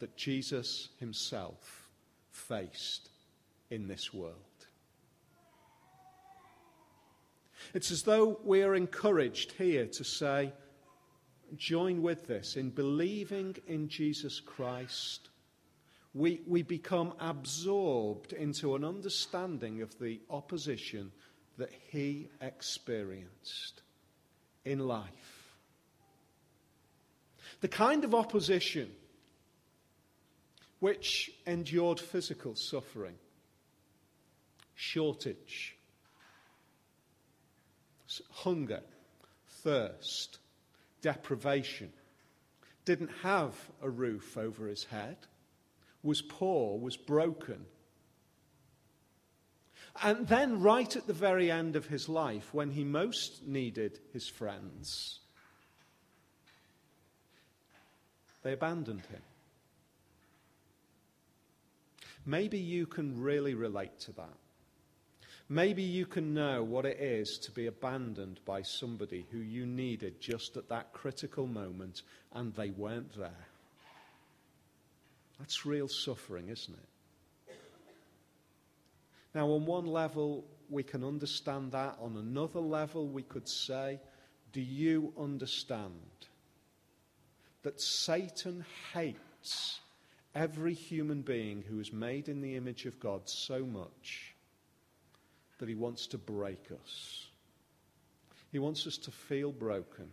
that 0.00 0.18
Jesus 0.18 0.90
himself 1.00 1.88
faced 2.30 3.08
in 3.70 3.88
this 3.88 4.12
world. 4.12 4.36
It's 7.72 7.90
as 7.90 8.02
though 8.02 8.38
we 8.44 8.62
are 8.62 8.74
encouraged 8.74 9.52
here 9.52 9.86
to 9.86 10.04
say, 10.04 10.52
join 11.56 12.02
with 12.02 12.26
this 12.26 12.56
in 12.56 12.68
believing 12.68 13.56
in 13.66 13.88
Jesus 13.88 14.40
Christ 14.40 15.30
we, 16.14 16.42
we 16.46 16.62
become 16.62 17.14
absorbed 17.20 18.32
into 18.32 18.74
an 18.74 18.84
understanding 18.84 19.80
of 19.80 19.98
the 19.98 20.20
opposition 20.28 21.10
that 21.56 21.70
he 21.90 22.28
experienced 22.40 23.82
in 24.64 24.78
life. 24.80 25.56
The 27.60 27.68
kind 27.68 28.04
of 28.04 28.14
opposition 28.14 28.90
which 30.80 31.30
endured 31.46 32.00
physical 32.00 32.56
suffering, 32.56 33.14
shortage, 34.74 35.76
hunger, 38.30 38.82
thirst, 39.62 40.38
deprivation, 41.00 41.92
didn't 42.84 43.10
have 43.22 43.54
a 43.80 43.88
roof 43.88 44.36
over 44.36 44.66
his 44.66 44.84
head 44.84 45.16
was 46.02 46.22
poor, 46.22 46.78
was 46.78 46.96
broken. 46.96 47.66
And 50.02 50.26
then, 50.26 50.60
right 50.60 50.96
at 50.96 51.06
the 51.06 51.12
very 51.12 51.50
end 51.50 51.76
of 51.76 51.86
his 51.86 52.08
life, 52.08 52.52
when 52.52 52.70
he 52.70 52.82
most 52.82 53.46
needed 53.46 53.98
his 54.12 54.26
friends, 54.26 55.20
they 58.42 58.52
abandoned 58.52 59.04
him. 59.06 59.22
Maybe 62.24 62.58
you 62.58 62.86
can 62.86 63.20
really 63.20 63.54
relate 63.54 63.98
to 64.00 64.12
that. 64.12 64.36
Maybe 65.48 65.82
you 65.82 66.06
can 66.06 66.32
know 66.32 66.62
what 66.62 66.86
it 66.86 66.98
is 66.98 67.38
to 67.42 67.50
be 67.50 67.66
abandoned 67.66 68.40
by 68.46 68.62
somebody 68.62 69.26
who 69.30 69.38
you 69.38 69.66
needed 69.66 70.20
just 70.20 70.56
at 70.56 70.68
that 70.70 70.92
critical 70.92 71.46
moment 71.46 72.02
and 72.32 72.54
they 72.54 72.70
weren't 72.70 73.18
there. 73.18 73.48
That's 75.38 75.66
real 75.66 75.88
suffering, 75.88 76.48
isn't 76.48 76.74
it? 76.74 76.88
Now, 79.34 79.48
on 79.48 79.64
one 79.64 79.86
level, 79.86 80.44
we 80.68 80.82
can 80.82 81.02
understand 81.02 81.72
that. 81.72 81.96
On 82.00 82.16
another 82.16 82.60
level, 82.60 83.08
we 83.08 83.22
could 83.22 83.48
say, 83.48 83.98
Do 84.52 84.60
you 84.60 85.12
understand 85.18 85.92
that 87.62 87.80
Satan 87.80 88.64
hates 88.92 89.80
every 90.34 90.74
human 90.74 91.22
being 91.22 91.62
who 91.62 91.80
is 91.80 91.92
made 91.92 92.28
in 92.28 92.40
the 92.40 92.56
image 92.56 92.84
of 92.84 93.00
God 93.00 93.22
so 93.28 93.64
much 93.64 94.34
that 95.58 95.68
he 95.68 95.74
wants 95.74 96.06
to 96.08 96.18
break 96.18 96.66
us? 96.82 97.26
He 98.50 98.58
wants 98.58 98.86
us 98.86 98.98
to 98.98 99.10
feel 99.10 99.50
broken. 99.50 100.10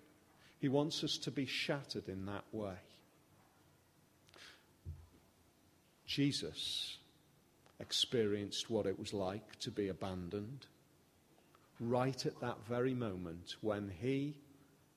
He 0.59 0.69
wants 0.69 1.03
us 1.03 1.17
to 1.23 1.31
be 1.31 1.45
shattered 1.45 2.07
in 2.07 2.25
that 2.27 2.45
way. 2.53 2.75
Jesus 6.09 6.97
experienced 7.79 8.67
what 8.67 8.87
it 8.87 8.97
was 8.97 9.13
like 9.13 9.59
to 9.59 9.69
be 9.69 9.89
abandoned 9.89 10.65
right 11.79 12.25
at 12.25 12.41
that 12.41 12.57
very 12.67 12.95
moment 12.95 13.57
when 13.61 13.91
he 14.01 14.35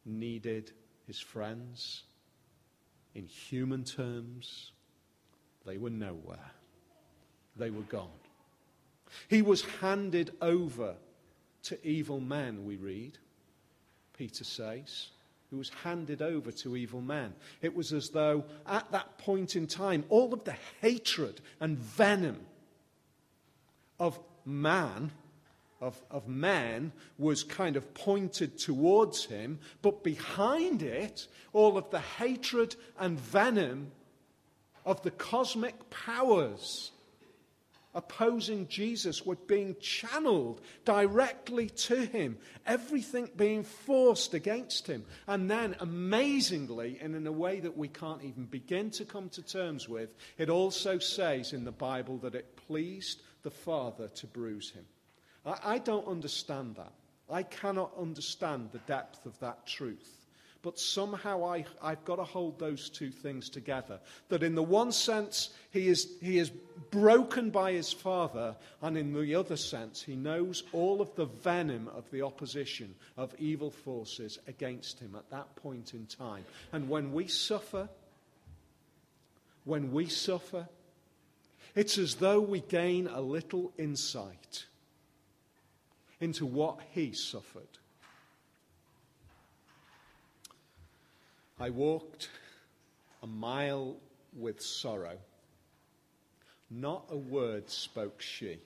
needed 0.06 0.72
his 1.06 1.20
friends. 1.20 2.04
In 3.14 3.26
human 3.26 3.84
terms, 3.84 4.72
they 5.66 5.76
were 5.76 5.90
nowhere. 5.90 6.50
They 7.56 7.68
were 7.68 7.82
gone. 7.82 8.08
He 9.28 9.42
was 9.42 9.60
handed 9.82 10.34
over 10.40 10.94
to 11.64 11.86
evil 11.86 12.20
men, 12.20 12.64
we 12.64 12.76
read, 12.76 13.18
Peter 14.16 14.44
says. 14.44 15.08
Who 15.52 15.58
was 15.58 15.70
handed 15.84 16.22
over 16.22 16.50
to 16.50 16.78
evil 16.78 17.02
men. 17.02 17.34
It 17.60 17.76
was 17.76 17.92
as 17.92 18.08
though 18.08 18.44
at 18.66 18.90
that 18.90 19.18
point 19.18 19.54
in 19.54 19.66
time, 19.66 20.02
all 20.08 20.32
of 20.32 20.44
the 20.44 20.56
hatred 20.80 21.42
and 21.60 21.76
venom 21.76 22.40
of 24.00 24.18
man, 24.46 25.10
of, 25.78 26.02
of 26.10 26.26
men, 26.26 26.90
was 27.18 27.44
kind 27.44 27.76
of 27.76 27.92
pointed 27.92 28.58
towards 28.58 29.26
him, 29.26 29.58
but 29.82 30.02
behind 30.02 30.82
it, 30.82 31.28
all 31.52 31.76
of 31.76 31.90
the 31.90 32.00
hatred 32.00 32.74
and 32.98 33.20
venom 33.20 33.92
of 34.86 35.02
the 35.02 35.10
cosmic 35.10 35.90
powers 35.90 36.91
opposing 37.94 38.68
Jesus 38.68 39.24
were 39.26 39.36
being 39.36 39.76
channeled 39.80 40.60
directly 40.84 41.68
to 41.68 41.96
him, 42.06 42.38
everything 42.66 43.30
being 43.36 43.64
forced 43.64 44.34
against 44.34 44.86
him. 44.86 45.04
And 45.26 45.50
then, 45.50 45.76
amazingly, 45.80 46.98
and 47.00 47.14
in 47.14 47.26
a 47.26 47.32
way 47.32 47.60
that 47.60 47.76
we 47.76 47.88
can't 47.88 48.22
even 48.22 48.46
begin 48.46 48.90
to 48.92 49.04
come 49.04 49.28
to 49.30 49.42
terms 49.42 49.88
with, 49.88 50.14
it 50.38 50.48
also 50.48 50.98
says 50.98 51.52
in 51.52 51.64
the 51.64 51.72
Bible 51.72 52.18
that 52.18 52.34
it 52.34 52.56
pleased 52.66 53.22
the 53.42 53.50
Father 53.50 54.08
to 54.08 54.26
bruise 54.26 54.70
him. 54.70 54.84
I, 55.44 55.58
I 55.64 55.78
don't 55.78 56.06
understand 56.06 56.76
that. 56.76 56.92
I 57.30 57.42
cannot 57.42 57.92
understand 57.98 58.70
the 58.72 58.78
depth 58.80 59.26
of 59.26 59.38
that 59.40 59.66
truth. 59.66 60.21
But 60.62 60.78
somehow 60.78 61.44
I, 61.44 61.64
I've 61.82 62.04
got 62.04 62.16
to 62.16 62.24
hold 62.24 62.58
those 62.58 62.88
two 62.88 63.10
things 63.10 63.48
together. 63.48 63.98
That 64.28 64.44
in 64.44 64.54
the 64.54 64.62
one 64.62 64.92
sense, 64.92 65.50
he 65.72 65.88
is, 65.88 66.08
he 66.20 66.38
is 66.38 66.50
broken 66.92 67.50
by 67.50 67.72
his 67.72 67.92
father, 67.92 68.54
and 68.80 68.96
in 68.96 69.12
the 69.12 69.34
other 69.34 69.56
sense, 69.56 70.02
he 70.02 70.14
knows 70.14 70.62
all 70.72 71.00
of 71.00 71.12
the 71.16 71.24
venom 71.26 71.88
of 71.88 72.08
the 72.12 72.22
opposition 72.22 72.94
of 73.16 73.34
evil 73.40 73.72
forces 73.72 74.38
against 74.46 75.00
him 75.00 75.16
at 75.16 75.28
that 75.30 75.54
point 75.56 75.94
in 75.94 76.06
time. 76.06 76.44
And 76.72 76.88
when 76.88 77.12
we 77.12 77.26
suffer, 77.26 77.88
when 79.64 79.90
we 79.92 80.06
suffer, 80.06 80.68
it's 81.74 81.98
as 81.98 82.16
though 82.16 82.40
we 82.40 82.60
gain 82.60 83.08
a 83.08 83.20
little 83.20 83.72
insight 83.78 84.66
into 86.20 86.46
what 86.46 86.78
he 86.92 87.12
suffered. 87.12 87.66
I 91.62 91.70
walked 91.70 92.28
a 93.22 93.26
mile 93.28 93.94
with 94.36 94.60
sorrow. 94.60 95.16
Not 96.68 97.04
a 97.08 97.16
word 97.16 97.70
spoke 97.70 98.20
she. 98.20 98.58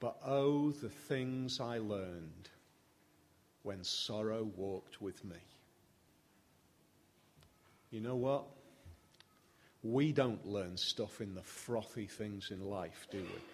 But 0.00 0.16
oh, 0.24 0.70
the 0.70 0.88
things 0.88 1.60
I 1.60 1.76
learned 1.76 2.48
when 3.62 3.84
sorrow 3.84 4.48
walked 4.56 5.02
with 5.02 5.22
me. 5.22 5.36
You 7.90 8.00
know 8.00 8.16
what? 8.16 8.44
We 9.82 10.12
don't 10.12 10.46
learn 10.46 10.78
stuff 10.78 11.20
in 11.20 11.34
the 11.34 11.42
frothy 11.42 12.06
things 12.06 12.52
in 12.52 12.64
life, 12.64 13.06
do 13.10 13.18
we? 13.18 13.53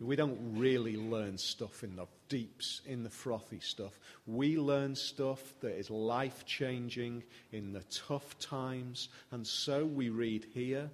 We 0.00 0.14
don't 0.14 0.38
really 0.56 0.96
learn 0.96 1.38
stuff 1.38 1.82
in 1.82 1.96
the 1.96 2.06
deeps, 2.28 2.82
in 2.86 3.02
the 3.02 3.10
frothy 3.10 3.58
stuff. 3.58 3.98
We 4.26 4.56
learn 4.56 4.94
stuff 4.94 5.54
that 5.60 5.76
is 5.76 5.90
life 5.90 6.46
changing 6.46 7.24
in 7.50 7.72
the 7.72 7.82
tough 7.90 8.38
times. 8.38 9.08
And 9.32 9.44
so 9.44 9.84
we 9.84 10.10
read 10.10 10.46
here 10.54 10.88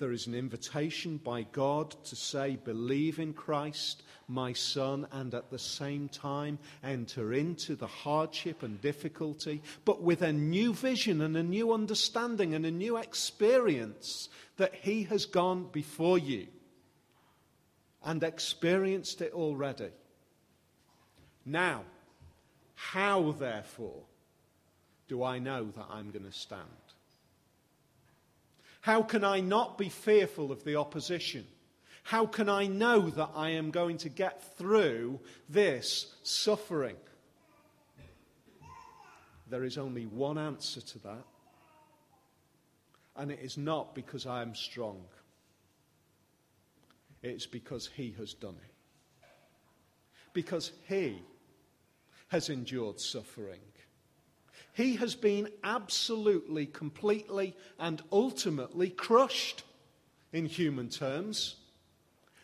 there 0.00 0.12
is 0.12 0.26
an 0.26 0.34
invitation 0.34 1.18
by 1.18 1.42
God 1.52 1.94
to 2.04 2.16
say, 2.16 2.56
Believe 2.56 3.18
in 3.18 3.34
Christ, 3.34 4.02
my 4.28 4.54
son, 4.54 5.06
and 5.12 5.34
at 5.34 5.50
the 5.50 5.58
same 5.58 6.08
time 6.08 6.58
enter 6.82 7.34
into 7.34 7.76
the 7.76 7.86
hardship 7.86 8.62
and 8.62 8.80
difficulty, 8.80 9.62
but 9.84 10.02
with 10.02 10.22
a 10.22 10.32
new 10.32 10.72
vision 10.72 11.20
and 11.20 11.36
a 11.36 11.42
new 11.42 11.72
understanding 11.72 12.54
and 12.54 12.64
a 12.64 12.70
new 12.70 12.96
experience 12.96 14.30
that 14.56 14.74
He 14.74 15.02
has 15.04 15.26
gone 15.26 15.68
before 15.70 16.18
you 16.18 16.46
and 18.04 18.22
experienced 18.22 19.20
it 19.20 19.32
already. 19.32 19.90
Now, 21.44 21.82
how, 22.74 23.32
therefore, 23.32 24.02
do 25.08 25.22
I 25.22 25.38
know 25.38 25.64
that 25.76 25.86
I'm 25.90 26.10
going 26.10 26.24
to 26.24 26.32
stand? 26.32 26.62
How 28.80 29.02
can 29.02 29.24
I 29.24 29.40
not 29.40 29.76
be 29.76 29.88
fearful 29.88 30.50
of 30.50 30.64
the 30.64 30.76
opposition? 30.76 31.46
How 32.02 32.26
can 32.26 32.48
I 32.48 32.66
know 32.66 33.10
that 33.10 33.30
I 33.34 33.50
am 33.50 33.70
going 33.70 33.98
to 33.98 34.08
get 34.08 34.56
through 34.56 35.20
this 35.48 36.14
suffering? 36.22 36.96
There 39.48 39.64
is 39.64 39.76
only 39.76 40.06
one 40.06 40.38
answer 40.38 40.80
to 40.80 40.98
that, 41.00 41.24
and 43.16 43.30
it 43.30 43.40
is 43.42 43.58
not 43.58 43.94
because 43.94 44.24
I 44.24 44.42
am 44.42 44.54
strong. 44.54 45.04
It's 47.22 47.46
because 47.46 47.90
He 47.94 48.14
has 48.18 48.34
done 48.34 48.56
it. 48.62 49.26
Because 50.32 50.72
He 50.88 51.22
has 52.28 52.48
endured 52.48 53.00
suffering. 53.00 53.60
He 54.72 54.96
has 54.96 55.14
been 55.14 55.48
absolutely, 55.64 56.66
completely, 56.66 57.56
and 57.78 58.02
ultimately 58.12 58.90
crushed 58.90 59.64
in 60.32 60.46
human 60.46 60.88
terms 60.88 61.56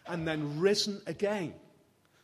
and 0.07 0.27
then 0.27 0.61
risen 0.61 1.01
again, 1.07 1.55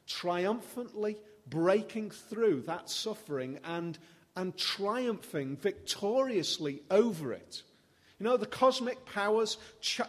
triumphantly 0.07 1.19
breaking 1.47 2.11
through 2.11 2.63
that 2.63 2.91
suffering 2.91 3.59
and, 3.65 3.99
and 4.37 4.57
triumphing 4.57 5.57
victoriously 5.57 6.83
over 6.91 7.33
it. 7.33 7.63
You 8.23 8.29
know, 8.29 8.37
the 8.37 8.47
cosmic 8.47 9.05
powers 9.05 9.59
ch- 9.81 10.01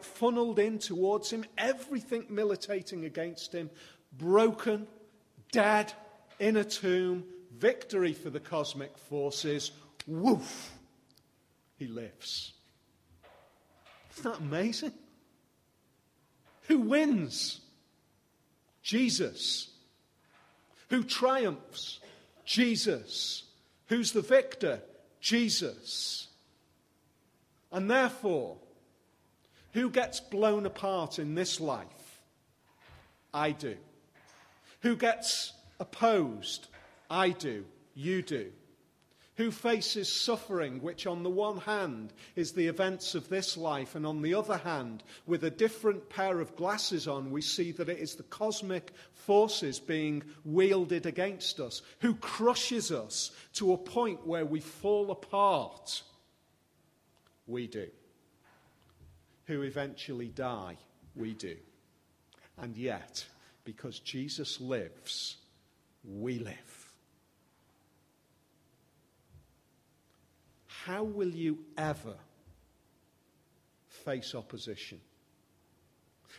funneled 0.00 0.58
in 0.58 0.80
towards 0.80 1.30
him, 1.30 1.44
everything 1.56 2.26
militating 2.28 3.04
against 3.04 3.54
him, 3.54 3.70
broken, 4.18 4.88
dead, 5.52 5.92
in 6.40 6.56
a 6.56 6.64
tomb, 6.64 7.22
victory 7.56 8.12
for 8.12 8.28
the 8.28 8.40
cosmic 8.40 8.98
forces. 8.98 9.70
Woof! 10.08 10.72
He 11.76 11.86
lives. 11.86 12.54
Isn't 14.18 14.32
that 14.32 14.40
amazing? 14.40 14.94
Who 16.62 16.80
wins? 16.80 17.60
Jesus. 18.82 19.70
Who 20.88 21.04
triumphs? 21.04 22.00
Jesus. 22.44 23.44
Who's 23.86 24.10
the 24.10 24.22
victor? 24.22 24.80
Jesus. 25.20 26.26
And 27.72 27.90
therefore, 27.90 28.56
who 29.72 29.90
gets 29.90 30.20
blown 30.20 30.66
apart 30.66 31.18
in 31.18 31.34
this 31.34 31.60
life? 31.60 32.20
I 33.32 33.52
do. 33.52 33.76
Who 34.80 34.96
gets 34.96 35.52
opposed? 35.78 36.66
I 37.08 37.30
do. 37.30 37.64
You 37.94 38.22
do. 38.22 38.50
Who 39.36 39.50
faces 39.50 40.12
suffering, 40.12 40.82
which 40.82 41.06
on 41.06 41.22
the 41.22 41.30
one 41.30 41.58
hand 41.58 42.12
is 42.36 42.52
the 42.52 42.66
events 42.66 43.14
of 43.14 43.28
this 43.28 43.56
life, 43.56 43.94
and 43.94 44.04
on 44.04 44.20
the 44.20 44.34
other 44.34 44.58
hand, 44.58 45.02
with 45.26 45.44
a 45.44 45.50
different 45.50 46.10
pair 46.10 46.40
of 46.40 46.56
glasses 46.56 47.08
on, 47.08 47.30
we 47.30 47.40
see 47.40 47.72
that 47.72 47.88
it 47.88 47.98
is 47.98 48.16
the 48.16 48.22
cosmic 48.24 48.92
forces 49.12 49.78
being 49.78 50.22
wielded 50.44 51.06
against 51.06 51.58
us, 51.58 51.80
who 52.00 52.14
crushes 52.16 52.92
us 52.92 53.30
to 53.54 53.72
a 53.72 53.78
point 53.78 54.26
where 54.26 54.44
we 54.44 54.60
fall 54.60 55.10
apart 55.10 56.02
we 57.50 57.66
do. 57.66 57.88
Who 59.46 59.62
eventually 59.62 60.28
die, 60.28 60.76
we 61.16 61.34
do. 61.34 61.56
And 62.58 62.76
yet, 62.76 63.24
because 63.64 63.98
Jesus 63.98 64.60
lives, 64.60 65.36
we 66.04 66.38
live. 66.38 66.92
How 70.66 71.02
will 71.02 71.30
you 71.30 71.58
ever 71.76 72.14
face 74.04 74.34
opposition? 74.34 75.00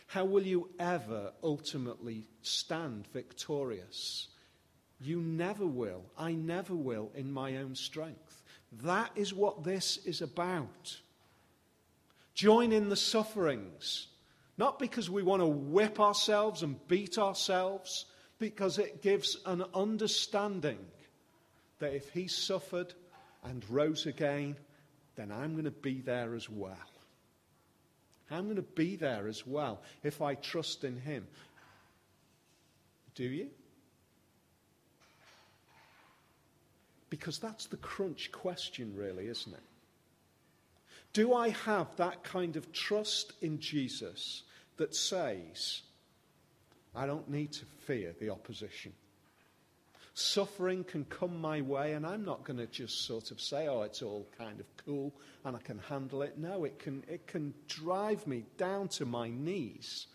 How 0.06 0.24
will 0.24 0.42
you 0.42 0.68
ever 0.78 1.32
ultimately 1.42 2.26
stand 2.42 3.06
victorious? 3.12 4.28
You 5.00 5.20
never 5.20 5.66
will. 5.66 6.02
I 6.18 6.32
never 6.32 6.74
will 6.74 7.10
in 7.14 7.32
my 7.32 7.56
own 7.56 7.74
strength. 7.74 8.31
That 8.80 9.10
is 9.14 9.34
what 9.34 9.64
this 9.64 9.98
is 10.06 10.22
about. 10.22 10.96
Join 12.34 12.72
in 12.72 12.88
the 12.88 12.96
sufferings, 12.96 14.06
not 14.56 14.78
because 14.78 15.10
we 15.10 15.22
want 15.22 15.42
to 15.42 15.46
whip 15.46 16.00
ourselves 16.00 16.62
and 16.62 16.86
beat 16.88 17.18
ourselves, 17.18 18.06
because 18.38 18.78
it 18.78 19.02
gives 19.02 19.36
an 19.44 19.62
understanding 19.74 20.78
that 21.78 21.94
if 21.94 22.08
he 22.10 22.26
suffered 22.26 22.94
and 23.44 23.68
rose 23.68 24.06
again, 24.06 24.56
then 25.16 25.30
I'm 25.30 25.52
going 25.52 25.64
to 25.64 25.70
be 25.70 26.00
there 26.00 26.34
as 26.34 26.48
well. 26.48 26.76
I'm 28.30 28.44
going 28.44 28.56
to 28.56 28.62
be 28.62 28.96
there 28.96 29.28
as 29.28 29.46
well 29.46 29.82
if 30.02 30.22
I 30.22 30.34
trust 30.34 30.84
in 30.84 30.98
him. 30.98 31.26
Do 33.14 33.24
you? 33.24 33.50
Because 37.12 37.38
that's 37.38 37.66
the 37.66 37.76
crunch 37.76 38.32
question, 38.32 38.94
really, 38.96 39.26
isn't 39.26 39.52
it? 39.52 39.62
Do 41.12 41.34
I 41.34 41.50
have 41.50 41.94
that 41.96 42.24
kind 42.24 42.56
of 42.56 42.72
trust 42.72 43.34
in 43.42 43.60
Jesus 43.60 44.44
that 44.78 44.94
says, 44.96 45.82
I 46.96 47.04
don't 47.04 47.28
need 47.28 47.52
to 47.52 47.66
fear 47.80 48.14
the 48.18 48.30
opposition? 48.30 48.94
Suffering 50.14 50.84
can 50.84 51.04
come 51.04 51.38
my 51.38 51.60
way, 51.60 51.92
and 51.92 52.06
I'm 52.06 52.24
not 52.24 52.44
going 52.44 52.56
to 52.56 52.66
just 52.66 53.04
sort 53.04 53.30
of 53.30 53.42
say, 53.42 53.68
oh, 53.68 53.82
it's 53.82 54.00
all 54.00 54.26
kind 54.38 54.58
of 54.58 54.64
cool 54.78 55.12
and 55.44 55.54
I 55.54 55.58
can 55.58 55.80
handle 55.90 56.22
it. 56.22 56.38
No, 56.38 56.64
it 56.64 56.78
can, 56.78 57.04
it 57.06 57.26
can 57.26 57.52
drive 57.68 58.26
me 58.26 58.44
down 58.56 58.88
to 58.88 59.04
my 59.04 59.28
knees, 59.28 60.06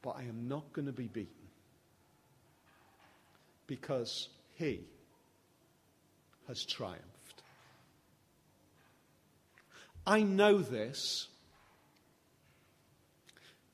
but 0.00 0.16
I 0.16 0.22
am 0.22 0.48
not 0.48 0.72
going 0.72 0.86
to 0.86 0.92
be 0.92 1.08
beaten 1.08 1.28
because 3.66 4.30
He 4.54 4.86
has 6.48 6.64
triumphed. 6.64 7.42
I 10.06 10.22
know 10.22 10.58
this 10.58 11.28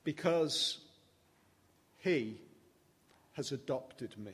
because 0.03 0.77
He 1.99 2.37
has 3.33 3.51
adopted 3.51 4.17
me. 4.17 4.31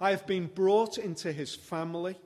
I 0.00 0.10
have 0.10 0.26
been 0.26 0.46
brought 0.46 0.98
into 0.98 1.32
His 1.32 1.54
family. 1.54 2.16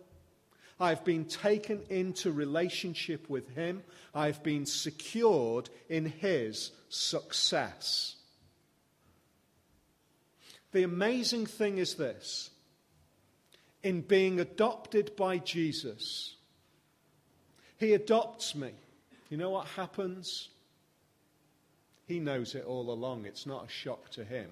I've 0.80 1.04
been 1.04 1.26
taken 1.26 1.83
into 1.88 2.33
relationship 2.33 3.28
with 3.28 3.54
Him. 3.54 3.83
I've 4.14 4.42
been 4.42 4.66
secured 4.66 5.70
in 5.88 6.06
His 6.06 6.72
success. 6.88 8.16
The 10.72 10.83
amazing 10.83 11.46
thing 11.46 11.78
is 11.78 11.94
this 11.94 12.50
in 13.82 14.02
being 14.02 14.40
adopted 14.40 15.14
by 15.16 15.38
Jesus, 15.38 16.36
He 17.78 17.94
adopts 17.94 18.54
me. 18.54 18.72
You 19.28 19.36
know 19.36 19.50
what 19.50 19.66
happens? 19.68 20.48
He 22.06 22.18
knows 22.18 22.54
it 22.54 22.64
all 22.64 22.90
along. 22.90 23.24
It's 23.24 23.46
not 23.46 23.66
a 23.66 23.70
shock 23.70 24.10
to 24.10 24.24
Him. 24.24 24.50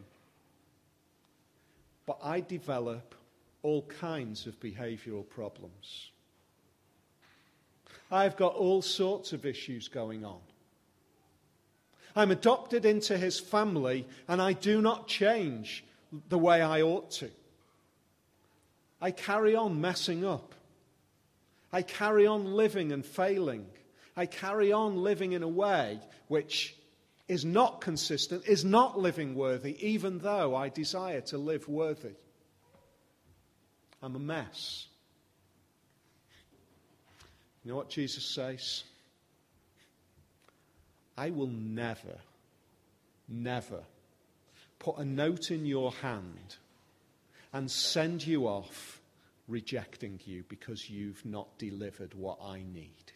But 2.06 2.18
I 2.22 2.40
develop 2.40 3.14
all 3.62 3.82
kinds 3.82 4.46
of 4.46 4.58
behavioral 4.60 5.28
problems. 5.28 6.10
I've 8.10 8.36
got 8.36 8.54
all 8.54 8.80
sorts 8.80 9.32
of 9.32 9.44
issues 9.44 9.88
going 9.88 10.24
on. 10.24 10.40
I'm 12.16 12.30
adopted 12.30 12.84
into 12.84 13.18
his 13.18 13.38
family, 13.38 14.06
and 14.26 14.40
I 14.40 14.52
do 14.52 14.80
not 14.80 15.06
change 15.06 15.84
the 16.28 16.38
way 16.38 16.62
I 16.62 16.82
ought 16.82 17.10
to. 17.12 17.30
I 19.00 19.11
carry 19.11 19.54
on 19.54 19.80
messing 19.80 20.24
up. 20.24 20.54
I 21.72 21.82
carry 21.82 22.26
on 22.26 22.44
living 22.44 22.92
and 22.92 23.04
failing. 23.04 23.66
I 24.16 24.26
carry 24.26 24.72
on 24.72 24.96
living 24.96 25.32
in 25.32 25.42
a 25.42 25.48
way 25.48 26.00
which 26.28 26.74
is 27.28 27.44
not 27.44 27.80
consistent, 27.80 28.44
is 28.46 28.64
not 28.64 28.98
living 28.98 29.34
worthy, 29.34 29.76
even 29.87 30.18
though 30.18 30.56
I 30.56 30.70
desire 30.70 31.20
to 31.22 31.38
live 31.38 31.68
worthy. 31.68 32.14
I'm 34.02 34.16
a 34.16 34.18
mess. 34.18 34.87
You 37.62 37.72
know 37.72 37.76
what 37.76 37.90
Jesus 37.90 38.24
says? 38.24 38.84
I 41.16 41.30
will 41.30 41.48
never, 41.48 42.18
never 43.28 43.82
put 44.78 44.98
a 44.98 45.04
note 45.04 45.50
in 45.50 45.66
your 45.66 45.92
hand 45.92 46.56
and 47.52 47.70
send 47.70 48.26
you 48.26 48.46
off 48.46 49.00
rejecting 49.46 50.20
you 50.24 50.44
because 50.48 50.90
you've 50.90 51.24
not 51.24 51.58
delivered 51.58 52.14
what 52.14 52.38
I 52.42 52.62
need. 52.62 53.12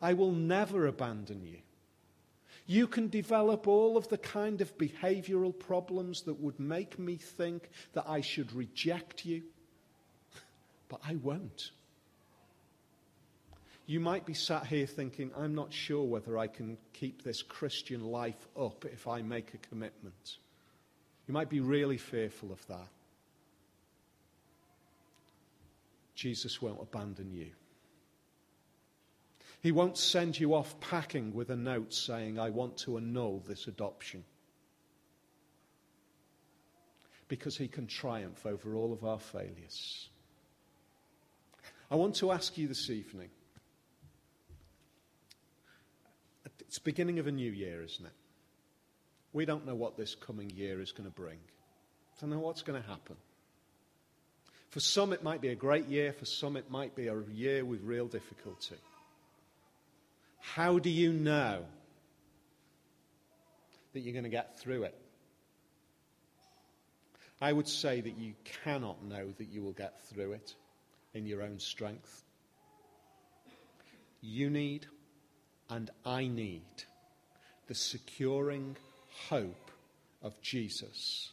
I 0.00 0.14
will 0.14 0.32
never 0.32 0.86
abandon 0.86 1.44
you. 1.44 1.58
You 2.66 2.86
can 2.86 3.08
develop 3.08 3.68
all 3.68 3.98
of 3.98 4.08
the 4.08 4.18
kind 4.18 4.62
of 4.62 4.78
behavioral 4.78 5.56
problems 5.56 6.22
that 6.22 6.40
would 6.40 6.58
make 6.58 6.98
me 6.98 7.16
think 7.16 7.68
that 7.92 8.06
I 8.08 8.22
should 8.22 8.52
reject 8.54 9.26
you, 9.26 9.42
but 10.88 11.00
I 11.06 11.16
won't. 11.16 11.70
You 13.86 14.00
might 14.00 14.24
be 14.24 14.32
sat 14.32 14.66
here 14.66 14.86
thinking, 14.86 15.30
I'm 15.36 15.54
not 15.54 15.74
sure 15.74 16.04
whether 16.04 16.38
I 16.38 16.46
can 16.46 16.78
keep 16.94 17.22
this 17.22 17.42
Christian 17.42 18.02
life 18.02 18.48
up 18.58 18.86
if 18.86 19.06
I 19.06 19.20
make 19.20 19.52
a 19.52 19.58
commitment. 19.58 20.38
You 21.26 21.34
might 21.34 21.48
be 21.48 21.60
really 21.60 21.96
fearful 21.96 22.52
of 22.52 22.66
that. 22.66 22.88
Jesus 26.14 26.60
won't 26.62 26.80
abandon 26.80 27.32
you. 27.32 27.50
He 29.60 29.72
won't 29.72 29.96
send 29.96 30.38
you 30.38 30.54
off 30.54 30.78
packing 30.80 31.34
with 31.34 31.50
a 31.50 31.56
note 31.56 31.94
saying, 31.94 32.38
I 32.38 32.50
want 32.50 32.76
to 32.78 32.98
annul 32.98 33.42
this 33.46 33.66
adoption. 33.66 34.24
Because 37.28 37.56
he 37.56 37.68
can 37.68 37.86
triumph 37.86 38.44
over 38.44 38.74
all 38.76 38.92
of 38.92 39.04
our 39.04 39.18
failures. 39.18 40.08
I 41.90 41.96
want 41.96 42.16
to 42.16 42.30
ask 42.30 42.58
you 42.58 42.68
this 42.68 42.90
evening 42.90 43.30
It's 46.74 46.80
beginning 46.80 47.20
of 47.20 47.28
a 47.28 47.30
new 47.30 47.52
year, 47.52 47.84
isn't 47.84 48.04
it? 48.04 48.12
We 49.34 49.44
don't 49.44 49.66
know 49.66 49.74
what 49.74 49.98
this 49.98 50.14
coming 50.14 50.48
year 50.50 50.80
is 50.80 50.92
going 50.92 51.10
to 51.10 51.14
bring. 51.14 51.38
Don't 52.20 52.30
know 52.30 52.38
what's 52.38 52.62
going 52.62 52.80
to 52.80 52.88
happen. 52.88 53.16
For 54.70 54.78
some, 54.78 55.12
it 55.12 55.24
might 55.24 55.40
be 55.40 55.48
a 55.48 55.56
great 55.56 55.88
year. 55.88 56.12
For 56.12 56.24
some, 56.24 56.56
it 56.56 56.70
might 56.70 56.94
be 56.94 57.08
a 57.08 57.20
year 57.32 57.64
with 57.64 57.82
real 57.82 58.06
difficulty. 58.06 58.76
How 60.38 60.78
do 60.78 60.88
you 60.88 61.12
know 61.12 61.64
that 63.92 64.00
you're 64.00 64.12
going 64.12 64.24
to 64.24 64.30
get 64.30 64.58
through 64.60 64.84
it? 64.84 64.94
I 67.40 67.52
would 67.52 67.68
say 67.68 68.00
that 68.00 68.16
you 68.16 68.34
cannot 68.62 69.04
know 69.04 69.32
that 69.38 69.48
you 69.48 69.62
will 69.62 69.72
get 69.72 70.00
through 70.02 70.32
it 70.32 70.54
in 71.12 71.26
your 71.26 71.42
own 71.42 71.58
strength. 71.58 72.22
You 74.20 74.48
need 74.48 74.86
and 75.68 75.90
I 76.04 76.28
need 76.28 76.62
the 77.66 77.74
securing 77.74 78.76
hope 79.28 79.70
of 80.22 80.40
Jesus, 80.42 81.30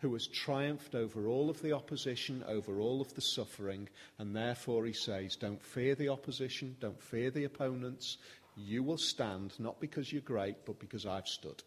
who 0.00 0.12
has 0.14 0.26
triumphed 0.26 0.94
over 0.94 1.26
all 1.26 1.50
of 1.50 1.60
the 1.62 1.72
opposition, 1.72 2.44
over 2.46 2.80
all 2.80 3.00
of 3.00 3.12
the 3.14 3.20
suffering, 3.20 3.88
and 4.18 4.34
therefore 4.34 4.86
he 4.86 4.92
says, 4.92 5.36
Don't 5.36 5.62
fear 5.62 5.94
the 5.94 6.08
opposition, 6.08 6.76
don't 6.80 7.00
fear 7.02 7.30
the 7.30 7.44
opponents. 7.44 8.18
You 8.56 8.82
will 8.82 8.98
stand, 8.98 9.52
not 9.58 9.80
because 9.80 10.12
you're 10.12 10.22
great, 10.22 10.64
but 10.66 10.78
because 10.78 11.06
I've 11.06 11.26
stood. 11.26 11.62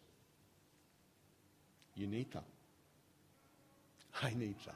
You 1.94 2.06
need 2.06 2.32
that. 2.32 2.44
I 4.22 4.30
need 4.34 4.56
that. 4.66 4.74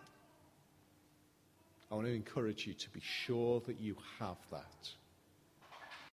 I 1.91 1.95
want 1.95 2.07
to 2.07 2.15
encourage 2.15 2.67
you 2.67 2.75
to 2.75 2.91
be 2.91 3.01
sure 3.01 3.61
that 3.67 3.81
you 3.81 3.97
have 4.19 4.37
that. 4.51 4.91